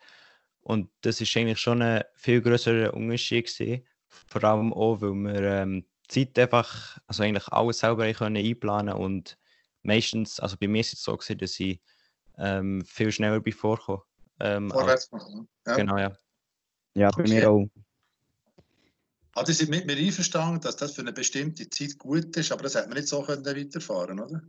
und 0.62 0.88
das 1.02 1.20
ist 1.20 1.36
eigentlich 1.36 1.58
schon 1.58 1.82
ein 1.82 2.04
viel 2.14 2.40
größerer 2.40 2.94
Unterschied 2.94 3.46
gewesen, 3.46 3.86
vor 4.08 4.44
allem 4.44 4.72
auch, 4.72 5.00
weil 5.00 5.12
wir 5.12 5.42
ähm, 5.42 5.86
Zeit 6.08 6.38
einfach, 6.38 6.98
also 7.06 7.22
eigentlich 7.22 7.48
alles 7.48 7.78
selber 7.78 8.10
können 8.12 8.36
einplanen 8.36 8.94
und 8.94 9.38
meistens, 9.82 10.40
also 10.40 10.56
bei 10.58 10.68
mir 10.68 10.80
ist 10.80 10.92
es 10.92 11.02
so 11.02 11.16
gewesen, 11.16 11.38
dass 11.38 11.58
ich 11.58 11.80
ähm, 12.38 12.84
viel 12.84 13.12
schneller 13.12 13.40
bin 13.40 13.52
vorgekommen. 13.52 14.02
Ähm, 14.40 14.70
Vorwärts 14.70 15.10
machen, 15.10 15.48
ja. 15.66 15.76
Genau, 15.76 15.98
ja. 15.98 16.12
Ja, 16.94 17.10
bei 17.10 17.22
okay. 17.22 17.34
mir 17.34 17.50
auch. 17.50 17.66
Also 19.34 19.52
Sie 19.52 19.64
sind 19.64 19.70
mit 19.70 19.86
mir 19.86 19.96
einverstanden, 19.96 20.60
dass 20.60 20.76
das 20.76 20.92
für 20.92 21.00
eine 21.00 21.12
bestimmte 21.12 21.68
Zeit 21.70 21.98
gut 21.98 22.36
ist, 22.36 22.52
aber 22.52 22.64
das 22.64 22.74
hätte 22.74 22.88
man 22.88 22.98
nicht 22.98 23.08
so 23.08 23.22
können 23.22 23.44
weiterfahren 23.44 24.20
oder? 24.20 24.42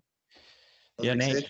Also 0.98 1.08
ja, 1.08 1.16
nein. 1.16 1.44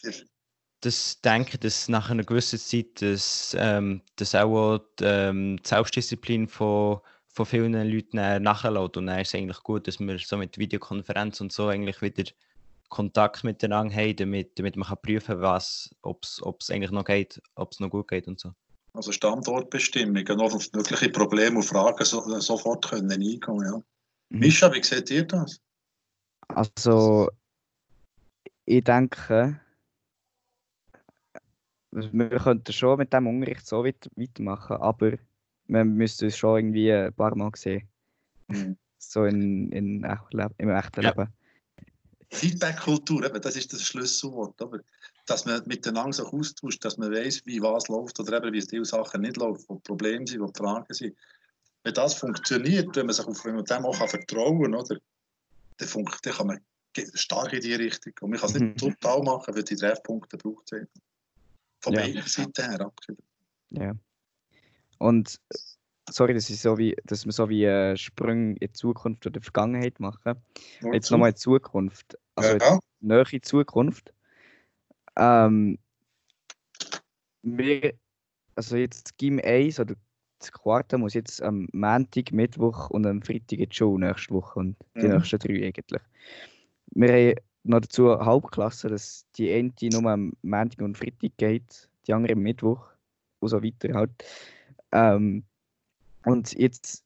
Das 0.82 1.22
denke 1.22 1.58
dass 1.58 1.88
nach 1.88 2.10
einer 2.10 2.24
gewissen 2.24 2.60
Zeit 2.60 3.02
dass, 3.02 3.56
ähm, 3.58 4.02
dass 4.18 4.36
auch 4.36 4.80
die, 5.00 5.06
ähm, 5.06 5.58
die 5.64 5.68
Selbstdisziplin 5.68 6.48
von, 6.48 7.00
von 7.28 7.46
vielen 7.46 7.74
Leuten 7.74 8.18
nachlässt. 8.44 8.98
Und 8.98 9.08
dann 9.08 9.20
ist 9.20 9.30
es 9.30 9.36
eigentlich 9.36 9.64
gut, 9.64 9.88
dass 9.88 10.00
wir 10.00 10.20
so 10.20 10.38
mit 10.38 10.58
Videokonferenz 10.58 11.40
und 11.42 11.54
so 11.54 11.68
eigentlich 11.68 12.02
wieder 12.02 12.30
Kontakt 12.90 13.44
miteinander 13.44 13.96
haben, 13.96 14.16
damit, 14.18 14.60
damit 14.60 14.76
man 14.76 14.88
kann 14.88 15.02
prüfen 15.02 15.42
kann, 15.42 15.62
ob 16.02 16.24
es 16.24 16.70
eigentlich 16.70 16.92
noch 16.92 17.06
geht, 17.06 17.42
ob 17.56 17.72
es 17.72 17.80
noch 17.80 17.90
gut 17.90 18.10
geht 18.10 18.28
und 18.28 18.40
so. 18.40 18.54
Also 18.94 19.12
Standortbestimmungen, 19.12 20.40
auf 20.40 20.72
mögliche 20.74 21.10
Probleme 21.10 21.58
und 21.58 21.64
Fragen 21.64 22.06
so, 22.06 22.40
sofort 22.40 22.88
können 22.88 23.12
eingehen. 23.12 23.42
Ja. 23.48 23.82
Mhm. 24.30 24.40
Mischa, 24.40 24.72
wie 24.72 24.84
seht 24.84 25.10
ihr 25.10 25.26
das? 25.26 25.60
Also, 26.48 27.32
ich 28.66 28.84
denke, 28.84 29.60
wir 31.92 32.30
könnten 32.30 32.74
schon 32.74 33.00
mit 33.00 33.14
dem 33.14 33.28
Unterricht 33.28 33.66
so 33.66 33.84
weit, 33.84 34.10
weitermachen, 34.16 34.78
aber 34.78 35.14
wir 35.68 35.86
müssten 35.86 36.28
es 36.28 36.38
schon 36.38 36.58
irgendwie 36.58 36.92
ein 36.92 37.14
paar 37.14 37.36
Mal 37.36 37.52
sehen. 37.56 37.88
Mhm. 38.48 38.78
So 39.00 39.26
in, 39.26 39.72
in 39.72 40.04
im 40.04 40.70
echten 40.70 41.02
ja. 41.02 41.10
Leben. 41.10 41.34
Feedback-Kultur, 42.32 43.22
das 43.30 43.56
ist 43.56 43.74
das 43.74 43.84
Schlüsselwort. 43.84 44.60
Aber 44.62 44.80
dass 45.26 45.46
man 45.46 45.62
miteinander 45.66 46.14
sich 46.14 46.26
austauscht, 46.26 46.84
dass 46.84 46.98
man 46.98 47.12
weiß, 47.12 47.46
wie 47.46 47.62
was 47.62 47.88
läuft 47.88 48.20
oder 48.20 48.38
eben, 48.38 48.54
wie 48.54 48.60
diese 48.60 48.86
Sachen 48.86 49.22
nicht 49.22 49.38
laufen, 49.38 49.64
wo 49.68 49.76
Probleme 49.80 50.28
sind, 50.28 50.42
wo 50.42 50.48
Fragen 50.48 50.94
sind. 50.94 51.16
Wenn 51.84 51.94
das 51.94 52.16
funktioniert, 52.16 52.96
wenn 52.96 53.06
man 53.06 53.16
sich 53.16 53.26
auf 53.26 53.42
dem 53.42 53.86
auch 53.86 54.10
vertrauen 54.10 54.62
kann, 54.62 54.76
oder, 54.76 55.00
dann, 55.78 55.88
funkt, 55.88 56.26
dann 56.26 56.34
kann 56.34 56.48
man 56.48 56.60
stark 57.14 57.54
in 57.54 57.62
die 57.62 57.74
Richtung. 57.74 58.14
Und 58.22 58.32
man 58.32 58.40
kann 58.40 58.50
es 58.50 58.60
nicht 58.60 58.84
mhm. 58.84 58.94
total 59.02 59.24
machen, 59.24 59.56
weil 59.56 59.64
die 59.64 59.76
Treffpunkte 59.76 60.38
braucht 60.38 60.72
es 60.72 60.88
Von 61.82 61.94
ja. 61.94 62.02
beiden 62.02 62.22
Seiten 62.24 62.70
her 62.70 62.82
abgesehen. 62.82 63.24
Ja. 63.72 63.94
Und 65.00 65.40
sorry, 66.10 66.34
dass, 66.34 66.50
ich 66.50 66.60
so 66.60 66.78
wie, 66.78 66.96
dass 67.06 67.26
wir 67.26 67.32
so 67.32 67.50
wie 67.50 67.66
äh, 67.66 67.98
Sprünge 67.98 68.54
in 68.54 68.56
die 68.56 68.74
Zukunft 68.74 69.26
oder 69.26 69.40
die 69.40 69.44
Vergangenheit 69.44 70.00
machen. 70.00 70.36
Jetzt 70.92 71.12
nochmal 71.12 71.30
in 71.30 71.36
die 71.36 71.42
Zukunft. 71.42 72.18
Also 72.36 72.58
ja. 72.58 72.80
nähere 73.00 73.42
Zukunft. 73.42 74.14
Ähm, 75.16 75.78
wir, 77.44 77.94
also 78.56 78.78
jetzt 78.78 79.18
Gym 79.18 79.40
1 79.44 79.80
oder 79.80 79.96
das 80.40 80.52
Quartal 80.52 81.00
muss 81.00 81.14
jetzt 81.14 81.42
am 81.42 81.68
Montag, 81.72 82.32
Mittwoch 82.32 82.90
und 82.90 83.06
am 83.06 83.22
Freitag 83.22 83.60
die 83.60 83.68
Schule 83.72 84.08
nächste 84.08 84.34
Woche 84.34 84.60
und 84.60 84.76
die 84.96 85.08
mhm. 85.08 85.14
nächsten 85.16 85.40
drei 85.40 85.68
eigentlich. 85.68 86.02
Wir 86.92 87.10
haben 87.10 87.36
noch 87.64 87.80
dazu 87.80 88.20
Hauptklasse, 88.20 88.90
dass 88.90 89.26
die 89.38 89.52
eine 89.54 89.72
nur 89.92 90.12
am 90.12 90.34
Montag 90.42 90.82
und 90.82 90.98
Freitag 90.98 91.32
geht, 91.38 91.90
die 92.06 92.14
andere 92.14 92.34
am 92.34 92.40
Mittwoch 92.40 92.86
und 93.40 93.50
so 93.50 93.64
weiter 93.64 93.94
halt. 93.94 94.12
Ähm, 94.92 95.44
und 96.26 96.54
jetzt 96.60 97.04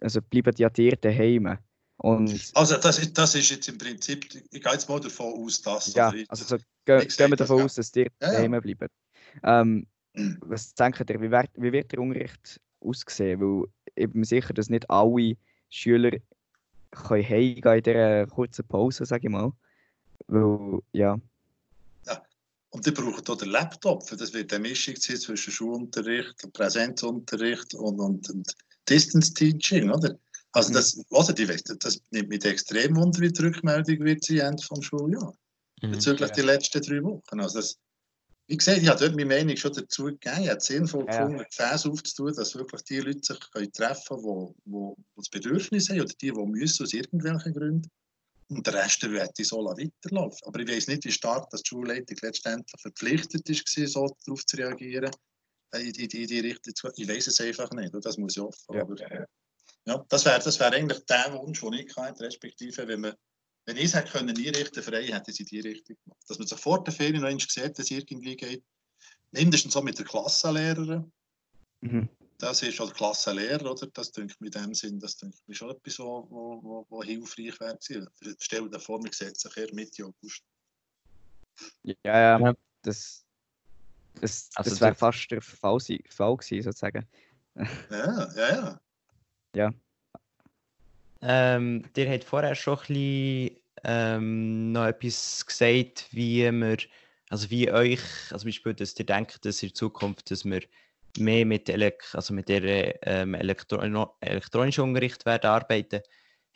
also 0.00 0.20
bleiben 0.22 0.54
ja 0.58 0.68
dir 0.68 0.96
daheim. 0.96 1.58
Und 2.04 2.50
also 2.52 2.76
das 2.76 2.98
ist, 2.98 3.16
das 3.16 3.34
ist 3.34 3.48
jetzt 3.48 3.66
im 3.66 3.78
Prinzip, 3.78 4.26
ich 4.50 4.62
gehe 4.62 4.72
jetzt 4.72 4.90
mal 4.90 5.00
davon 5.00 5.42
aus, 5.42 5.62
dass... 5.62 5.94
Ja, 5.94 6.12
also 6.28 6.44
so, 6.44 6.58
gehen 6.84 7.30
wir 7.30 7.36
davon 7.36 7.62
aus, 7.62 7.76
dass 7.76 7.90
dir 7.90 8.08
ja, 8.20 8.30
daheim 8.30 8.60
bleiben. 8.60 8.88
Ähm, 9.42 9.86
mhm. 10.12 10.36
was 10.42 10.74
denkt 10.74 11.08
ihr, 11.08 11.18
wie 11.22 11.30
wird, 11.30 11.48
wie 11.54 11.72
wird 11.72 11.92
der 11.92 12.00
Unterricht 12.00 12.60
aussehen? 12.80 13.40
Weil 13.40 13.64
ich 13.94 14.10
bin 14.10 14.20
mir 14.20 14.26
sicher, 14.26 14.52
dass 14.52 14.68
nicht 14.68 14.90
alle 14.90 15.38
Schüler 15.70 16.10
können 16.90 17.26
heimgehen 17.26 17.76
in 17.78 17.82
dieser 17.82 18.26
kurzen 18.26 18.68
Pause, 18.68 19.06
sage 19.06 19.28
ich 19.28 19.32
mal. 19.32 19.52
Weil, 20.26 20.80
ja... 20.92 21.18
Und 22.68 22.84
die 22.84 22.90
brauchen 22.90 23.26
auch 23.26 23.36
den 23.38 23.48
Laptop, 23.48 24.06
das 24.10 24.34
wird 24.34 24.52
eine 24.52 24.68
Mischung 24.68 24.96
sein 24.96 25.16
zwischen 25.16 25.52
Schulunterricht, 25.52 26.52
Präsenzunterricht 26.52 27.72
und, 27.74 27.98
und, 27.98 28.28
und 28.28 28.54
Distance 28.90 29.32
Teaching, 29.32 29.90
oder? 29.90 30.18
Also 30.54 30.70
mhm. 30.70 30.74
das, 30.74 31.04
also 31.10 31.32
die, 31.32 31.46
das 31.46 32.00
nimmt 32.10 32.28
mich 32.28 32.44
extrem 32.44 32.96
wunder, 32.96 33.20
wie 33.20 33.32
die 33.32 33.42
Rückmeldung 33.42 33.98
wird 34.04 34.24
sein 34.24 34.38
Ende 34.38 34.62
vom 34.62 34.80
Schuljahr. 34.80 35.34
Mhm, 35.82 35.90
bezüglich 35.90 36.28
ja. 36.28 36.34
die 36.34 36.42
letzten 36.42 36.80
drei 36.80 37.02
Wochen. 37.02 37.40
Also 37.40 37.58
das, 37.58 37.76
wie 38.46 38.56
gesagt, 38.56 38.78
ich 38.78 38.88
habe 38.88 39.00
dort 39.00 39.16
meine 39.16 39.26
Meinung 39.26 39.56
schon 39.56 39.72
dazu 39.72 40.04
gegeben. 40.04 40.42
Ich 40.42 40.48
habe 40.48 40.58
es 40.58 40.66
sinnvoll 40.66 41.06
ja. 41.08 41.24
gefunden, 41.24 41.44
Gefäße 41.50 41.90
aufzutun, 41.90 42.34
dass 42.34 42.54
wirklich 42.54 42.82
die 42.82 43.00
Leute 43.00 43.20
sich 43.22 43.40
können 43.50 43.72
treffen 43.72 44.22
können, 44.22 44.54
die, 44.64 44.70
die, 44.70 45.04
das 45.16 45.28
Bedürfnis 45.28 45.88
haben 45.88 46.00
oder 46.00 46.14
die, 46.20 46.30
die 46.30 46.46
müssen 46.46 46.84
aus 46.84 46.92
irgendwelchen 46.92 47.52
Gründen. 47.52 47.90
Und 48.48 48.64
der 48.66 48.74
Rest 48.74 49.02
wird 49.02 49.36
so 49.36 49.56
weiterlaufen. 49.64 50.38
Aber 50.46 50.60
ich 50.60 50.68
weiß 50.68 50.86
nicht, 50.86 51.04
wie 51.04 51.10
stark 51.10 51.50
das 51.50 51.62
die 51.62 51.70
Schulleitung 51.70 52.16
letztendlich 52.22 52.80
verpflichtet 52.80 53.48
war, 53.48 53.86
so 53.88 54.16
darauf 54.24 54.46
zu 54.46 54.56
reagieren. 54.56 55.10
Äh, 55.72 55.80
in 55.80 55.92
die, 55.94 56.06
die, 56.06 56.26
die 56.26 56.40
Richtung. 56.40 56.92
Ich 56.94 57.08
weiß 57.08 57.26
es 57.26 57.40
einfach 57.40 57.70
nicht. 57.70 57.92
Das 58.02 58.18
muss 58.18 58.36
ich 58.36 58.42
offen. 58.42 58.74
Ja. 58.74 58.82
Aber, 58.82 58.94
ja, 59.86 60.04
das 60.08 60.24
wäre 60.24 60.40
das 60.40 60.58
wär 60.60 60.72
eigentlich 60.72 61.04
der 61.06 61.32
Wunsch, 61.34 61.60
den 61.60 61.72
ich 61.74 61.96
hatte, 61.96 62.24
respektive, 62.24 62.88
wenn, 62.88 63.00
man, 63.00 63.14
wenn 63.66 63.76
ich 63.76 63.84
es 63.84 63.94
hätte 63.94 64.12
können 64.12 64.36
einrichten 64.36 64.82
frei, 64.82 65.06
hätte 65.06 65.30
ich 65.30 65.40
es 65.40 65.40
in 65.40 65.46
die 65.46 65.60
Richtung 65.60 65.96
gemacht. 66.04 66.22
Dass 66.28 66.38
man 66.38 66.46
sich 66.46 66.58
vor 66.58 66.82
der 66.82 66.94
Ferien 66.94 67.20
noch 67.20 67.28
einmal 67.28 67.40
sieht, 67.40 67.78
dass 67.78 67.86
es 67.86 67.90
irgendwie 67.90 68.36
geht. 68.36 68.64
Mindestens 69.32 69.74
so 69.74 69.82
mit 69.82 69.98
der 69.98 70.06
Klassenlehrerin. 70.06 71.12
Mhm 71.80 72.08
das 72.38 72.62
ist 72.62 72.80
als 72.80 72.92
Klassenlehrer, 72.92 73.70
oder? 73.70 73.86
Das 73.88 74.12
denke 74.12 74.34
ich 74.38 74.46
in 74.46 74.50
dem 74.50 74.74
Sinn, 74.74 75.00
das 75.00 75.16
denke 75.16 75.36
ich 75.46 75.56
schon 75.56 75.70
etwas, 75.70 75.98
wo, 75.98 76.26
wo, 76.30 76.62
wo, 76.62 76.86
wo 76.88 77.02
hilfreich 77.02 77.58
wäre. 77.58 78.06
Stell 78.38 78.68
dir 78.68 78.80
vor, 78.80 79.02
wir 79.02 79.12
sehen 79.12 79.34
sich 79.34 79.56
eher 79.56 79.72
Mitte 79.72 80.04
August. 80.04 80.42
Ja, 81.82 81.94
ja, 82.04 82.54
das, 82.82 83.24
das, 84.20 84.50
also 84.54 84.70
das 84.70 84.80
wäre 84.80 84.94
fast 84.94 85.30
der 85.30 85.40
Fall, 85.40 85.78
Fall 85.80 86.36
gewesen, 86.36 86.62
sozusagen. 86.62 87.06
Ja, 87.90 88.34
ja, 88.34 88.48
ja. 88.50 88.80
Ja. 89.54 89.72
Ähm, 91.22 91.84
ihr 91.96 92.10
habt 92.10 92.24
vorher 92.24 92.54
schon 92.54 92.78
ein 92.78 92.86
bisschen 92.86 93.56
ähm, 93.84 94.72
noch 94.72 94.86
etwas 94.86 95.44
gesagt, 95.46 96.08
wie 96.10 96.50
wir, 96.50 96.76
also 97.30 97.50
wie 97.50 97.70
euch, 97.70 98.00
also 98.30 98.46
Beispiel, 98.46 98.74
dass 98.74 98.98
ihr 98.98 99.06
denkt, 99.06 99.44
dass 99.44 99.62
in 99.62 99.74
Zukunft, 99.74 100.30
dass 100.30 100.44
wir 100.44 100.62
mehr 101.18 101.46
mit, 101.46 101.68
Elek 101.68 102.04
also 102.12 102.34
mit 102.34 102.48
der 102.48 103.06
ähm, 103.06 103.34
Elektro 103.34 103.80
elektronischen 104.20 104.84
Unterricht 104.84 105.24
werden 105.24 105.46
arbeiten. 105.48 106.00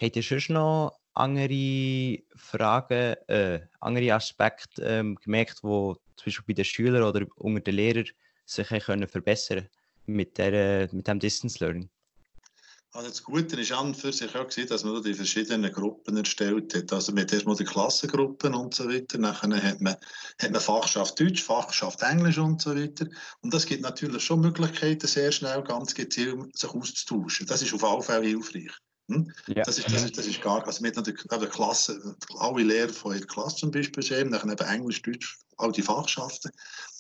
Habt 0.01 0.17
ihr 0.17 0.23
schon 0.23 0.55
noch 0.55 0.99
andere 1.15 2.19
Fragen, 2.37 3.15
äh, 3.29 3.61
andere 3.81 4.15
Aspekte 4.15 4.83
ähm, 4.83 5.17
gemerkt, 5.17 5.63
wo 5.63 5.95
zum 6.17 6.27
Beispiel 6.27 6.45
bei 6.47 6.53
den 6.55 6.65
Schülern 6.65 7.03
oder 7.03 7.27
unter 7.37 7.61
den 7.61 7.75
Lehrern 7.75 8.07
sich 8.45 8.69
können 8.69 9.09
verbessern 9.09 9.69
mit, 10.07 10.39
der, 10.39 10.89
mit 10.93 11.07
dem 11.07 11.21
Distance 11.21 11.63
Learning? 11.63 11.89
Also 12.93 13.11
das 13.11 13.23
Gute 13.23 13.61
ist 13.61 13.73
an 13.73 13.95
für 13.95 14.13
sich 14.13 14.35
auch 14.35 14.49
gewesen, 14.49 14.69
dass 14.69 14.83
man 14.83 15.03
die 15.03 15.13
verschiedenen 15.13 15.71
Gruppen 15.71 16.17
erstellt 16.17 16.75
hat. 16.75 16.93
Also 16.93 17.15
hat 17.15 17.33
erstmal 17.33 17.57
die 17.57 17.65
Klassengruppen 17.65 18.55
und 18.55 18.75
so 18.75 18.89
weiter, 18.89 19.19
nachher 19.19 19.63
hat 19.63 19.81
man, 19.83 19.97
hat 20.41 20.51
man 20.51 20.61
Fachschaft 20.61 21.21
Deutsch, 21.21 21.43
Fachschaft 21.43 22.03
Englisch 22.03 22.39
und 22.39 22.63
so 22.63 22.75
weiter. 22.75 23.07
Und 23.43 23.53
das 23.53 23.67
gibt 23.67 23.83
natürlich 23.83 24.25
schon 24.25 24.41
Möglichkeiten, 24.41 25.07
sehr 25.07 25.31
schnell 25.33 25.63
ganz 25.65 25.95
gezielt 25.95 26.57
sich 26.57 26.71
auszutauschen. 26.71 27.47
Das 27.47 27.61
ist 27.61 27.75
auf 27.75 27.83
jeden 27.83 28.03
Fall 28.03 28.25
hilfreich. 28.25 28.73
Hm? 29.11 29.33
Ja. 29.49 29.65
Das, 29.65 29.79
ist, 29.79 29.93
das, 29.93 30.05
ist, 30.05 30.17
das 30.17 30.27
ist 30.27 30.41
gar 30.41 30.67
also 30.67 30.83
mit 30.83 30.97
der 30.97 31.49
Klasse, 31.49 32.17
alle 32.39 32.63
Lehrer 32.63 32.93
von 32.93 33.15
ihrer 33.15 33.27
Klasse 33.27 33.57
zum 33.57 33.71
Beispiel 33.71 34.03
sehen, 34.03 34.31
nachher 34.31 34.51
eben 34.51 34.67
Englisch, 34.67 35.03
Deutsch, 35.03 35.39
all 35.59 35.73
die 35.73 35.83
Fachschaften. 35.83 36.51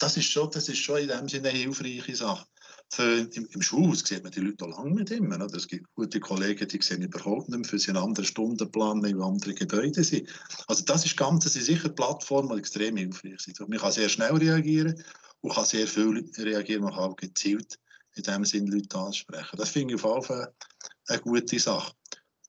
Das 0.00 0.18
ist 0.18 0.30
schon, 0.30 0.50
das 0.50 0.68
ist 0.68 0.78
schon 0.78 0.98
in 0.98 1.08
dem 1.08 1.28
Sinne 1.28 1.48
eine 1.48 1.58
hilfreiche 1.58 2.14
Sache 2.14 2.46
für, 2.90 3.28
im, 3.32 3.46
im 3.50 3.62
Schulhaus 3.62 4.00
sieht 4.00 4.22
man 4.22 4.32
die 4.32 4.40
Leute 4.40 4.64
auch 4.64 4.78
lange 4.78 4.96
nicht 4.96 5.10
immer. 5.10 5.36
Oder? 5.36 5.54
Es 5.54 5.68
gibt 5.68 5.92
gute 5.94 6.20
Kollegen, 6.20 6.66
die 6.66 6.80
sehen 6.82 7.02
überhaupt 7.02 7.48
nicht 7.48 7.58
mehr, 7.58 7.68
für 7.68 7.78
sie 7.78 7.90
einen 7.90 7.98
anderen 7.98 8.24
Stundenplan, 8.24 9.04
in 9.04 9.20
andere 9.20 9.54
Gebäude 9.54 10.02
sind. 10.02 10.28
Also 10.66 10.84
das 10.84 11.04
ist 11.04 11.16
ganz, 11.16 11.44
das 11.44 11.56
ist 11.56 11.66
sicher 11.66 11.90
Plattformen, 11.90 12.50
die 12.50 12.58
extrem 12.58 12.96
hilfreich 12.96 13.40
sind. 13.40 13.60
Man 13.60 13.78
kann 13.78 13.92
sehr 13.92 14.08
schnell 14.08 14.34
reagieren 14.34 15.02
und 15.40 15.52
kann 15.52 15.64
sehr 15.64 15.86
viel 15.86 16.24
reagieren, 16.38 16.82
man 16.82 16.94
kann 16.94 17.04
auch 17.04 17.16
gezielt 17.16 17.78
in 18.14 18.22
dem 18.22 18.44
Sinne 18.44 18.70
Leute 18.70 18.98
ansprechen. 18.98 19.56
Das 19.56 19.70
finde 19.70 19.94
ich 19.94 20.02
auf 20.02 20.12
jeden 20.14 20.26
Fall 20.26 20.52
eine 21.08 21.20
gute 21.20 21.58
Sache. 21.58 21.92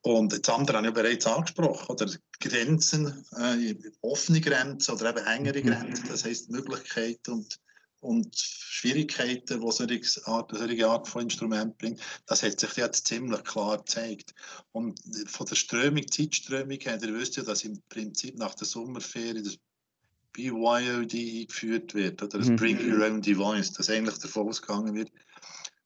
Und 0.02 0.32
das 0.32 0.56
andere 0.56 0.78
habe 0.78 0.88
ich 0.88 0.94
bereits 0.94 1.28
angesprochen, 1.28 1.92
oder 1.92 2.10
Grenzen, 2.40 3.26
äh, 3.38 3.76
offene 4.02 4.40
Grenzen 4.40 4.96
oder 4.96 5.10
eben 5.10 5.26
engere 5.26 5.62
mhm. 5.62 5.68
Grenzen, 5.68 6.08
das 6.08 6.24
heisst 6.24 6.50
Möglichkeiten 6.50 7.32
und 7.32 7.60
und 8.02 8.36
Schwierigkeiten, 8.36 9.62
die 9.62 9.72
solche 9.72 10.28
Art, 10.28 10.52
solche 10.56 10.88
Art 10.88 11.08
von 11.08 11.24
Instrument 11.24 11.78
bringt, 11.78 12.00
das 12.26 12.44
hat 12.44 12.60
sich 12.60 12.74
jetzt 12.78 13.08
ziemlich 13.08 13.44
klar 13.44 13.78
gezeigt. 13.78 14.34
Und 14.72 15.00
von 15.28 15.46
der 15.46 15.56
Strömung, 15.56 16.10
Zeitströmung 16.10 16.80
ihr 16.80 17.14
wisst 17.14 17.38
ja, 17.38 17.44
dass 17.44 17.64
im 17.64 17.82
Prinzip 17.90 18.38
nach 18.38 18.56
der 18.56 18.68
Sommerferie 18.68 19.44
das 19.44 19.58
BYOD 20.34 21.14
eingeführt 21.14 21.94
wird, 21.94 22.22
oder 22.24 22.38
das 22.38 22.50
mhm. 22.50 22.56
Bring 22.56 22.92
Your 22.92 23.06
Own 23.06 23.22
Device, 23.22 23.74
das 23.74 23.90
eigentlich 23.90 24.18
davon 24.20 24.48
ausgegangen 24.48 24.96
wird, 24.96 25.12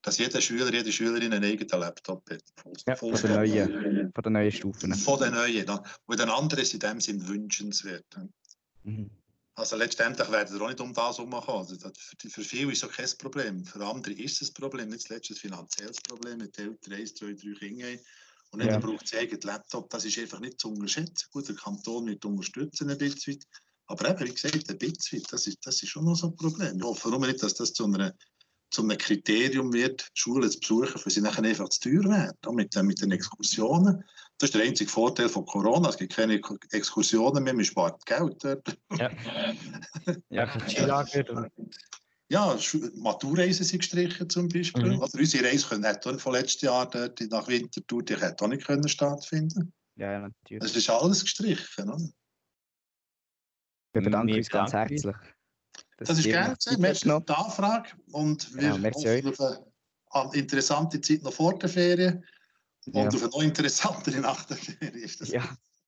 dass 0.03 0.17
jeder 0.17 0.41
Schüler, 0.41 0.71
jede 0.71 0.91
Schülerin 0.91 1.33
einen 1.33 1.43
eigenen 1.43 1.79
Laptop 1.79 2.29
hat. 2.29 2.43
Ja, 2.85 2.95
von, 2.95 3.13
der 3.13 3.37
neuen, 3.37 4.11
von 4.13 4.21
der 4.21 4.31
neuen 4.31 4.51
Stufen. 4.51 4.93
Von 4.93 5.19
der 5.19 5.31
neuen. 5.31 5.65
Dann. 5.65 5.79
Und 6.05 6.19
den 6.19 6.29
anderen 6.29 6.61
ist 6.61 6.73
in 6.73 6.81
dem 6.81 6.99
Sinn 6.99 7.25
wünschenswert. 7.25 8.05
Mhm. 8.83 9.09
Also 9.55 9.75
letztendlich 9.75 10.31
werden 10.31 10.57
wir 10.57 10.61
auch 10.63 10.69
nicht 10.69 10.81
um 10.81 10.93
das 10.93 11.17
herumkommen. 11.17 11.67
Also 11.67 11.91
für, 12.19 12.29
für 12.29 12.41
viele 12.41 12.71
ist 12.71 12.83
es 12.83 12.91
kein 12.91 13.17
Problem. 13.19 13.63
Für 13.65 13.85
andere 13.85 14.13
ist 14.13 14.41
es 14.41 14.49
ein 14.49 14.53
Problem. 14.55 14.89
Nicht 14.89 15.07
zuletzt 15.07 15.29
ein 15.29 15.35
finanzielles 15.35 16.01
Problem. 16.01 16.39
Mit 16.39 16.57
Eltern 16.57 16.93
eins, 16.93 17.13
zwei, 17.13 17.33
drei 17.33 17.53
Kinder 17.53 18.01
und 18.51 18.59
dann 18.59 18.69
ja. 18.69 18.77
braucht 18.79 19.07
sie 19.07 19.17
eigenen 19.17 19.41
Laptop. 19.41 19.89
Das 19.89 20.05
ist 20.05 20.17
einfach 20.17 20.39
nicht 20.39 20.59
zu 20.59 20.69
unterschätzen. 20.69 21.27
Gut, 21.31 21.47
der 21.47 21.55
Kanton 21.55 22.07
wird 22.07 22.25
unterstützen 22.25 22.89
ein 22.89 22.97
bisschen. 22.97 23.39
Aber 23.87 24.09
eben, 24.09 24.27
wie 24.27 24.33
gesagt, 24.33 24.69
ein 24.69 24.77
bisschen, 24.77 25.23
das 25.29 25.47
ist, 25.47 25.65
das 25.65 25.81
ist 25.83 25.89
schon 25.89 26.05
noch 26.05 26.15
so 26.15 26.27
ein 26.27 26.35
Problem. 26.35 26.77
Ich 26.77 26.83
hoffe 26.83 27.09
nur 27.09 27.19
nicht, 27.19 27.43
dass 27.43 27.55
das 27.55 27.73
zu 27.73 27.85
einer 27.85 28.13
zu 28.73 28.81
einem 28.81 28.97
Kriterium 28.97 29.71
wird, 29.71 30.09
Schulen 30.13 30.49
zu 30.49 30.59
besuchen, 30.59 30.99
für 30.99 31.09
sie 31.09 31.21
nachher 31.21 31.43
einfach 31.43 31.69
zu 31.69 31.81
teuer 31.81 32.09
werden. 32.09 32.37
Auch 32.45 32.53
mit, 32.53 32.75
mit 32.83 33.01
den 33.01 33.11
Exkursionen. 33.11 34.03
Das 34.39 34.49
ist 34.49 34.55
der 34.55 34.63
einzige 34.63 34.89
Vorteil 34.89 35.29
von 35.29 35.45
Corona. 35.45 35.89
Es 35.89 35.97
gibt 35.97 36.15
keine 36.15 36.41
Exkursionen 36.71 37.43
mehr, 37.43 37.53
man 37.53 37.63
spart 37.63 38.03
Geld 38.05 38.43
dort. 38.43 38.77
Ja, 38.97 39.11
ja 40.29 41.05
Ja, 42.29 42.57
Maturreisen 42.95 43.65
sind 43.65 43.79
gestrichen 43.79 44.29
zum 44.29 44.47
Beispiel. 44.47 44.95
Mhm. 44.95 45.01
Also 45.01 45.19
unsere 45.19 45.45
Reise 45.45 45.81
hat 45.83 46.21
von 46.21 46.33
letztes 46.33 46.61
Jahr 46.63 46.89
dort 46.89 47.21
nach 47.29 47.47
Winterthur 47.47 48.03
die 48.03 48.15
hätte 48.15 48.43
auch 48.43 48.49
nicht 48.49 48.65
können 48.65 48.87
stattfinden 48.87 49.71
Ja, 49.95 50.19
natürlich. 50.19 50.63
Es 50.63 50.75
ist 50.75 50.89
alles 50.89 51.21
gestrichen, 51.21 51.89
oder? 51.89 52.09
Wir 53.93 54.01
bedanken 54.01 54.29
Wir 54.29 54.37
uns 54.37 54.49
ganz 54.49 54.71
bedanken 54.71 54.89
herzlich. 54.89 55.15
Dass 55.97 56.07
Das 56.09 56.17
ist 56.19 56.25
gerne. 56.25 56.55
Merci 56.79 57.05
für 57.07 57.21
die 57.21 57.33
Anfrage 57.33 57.89
und 58.11 58.53
wir 58.55 58.63
Ja, 58.69 58.77
merci 58.77 59.07
euch. 59.07 59.23
hoffen 59.25 59.41
auf 59.45 60.25
eine 60.25 60.31
eine 60.31 60.33
interessante 60.35 61.01
Zeit 61.01 61.23
noch 61.23 61.33
vor 61.33 61.57
der 61.57 61.69
Ferien 61.69 62.23
Ja. 62.85 63.03
und 63.03 63.07
auf 63.15 63.21
eine 63.21 63.29
noch 63.31 63.41
interessantere 63.41 64.19
nach 64.19 64.45
der 64.45 64.57
Ferien. 64.57 64.95
Ist 65.03 65.21
das 65.21 65.29
Ja, 65.29 65.43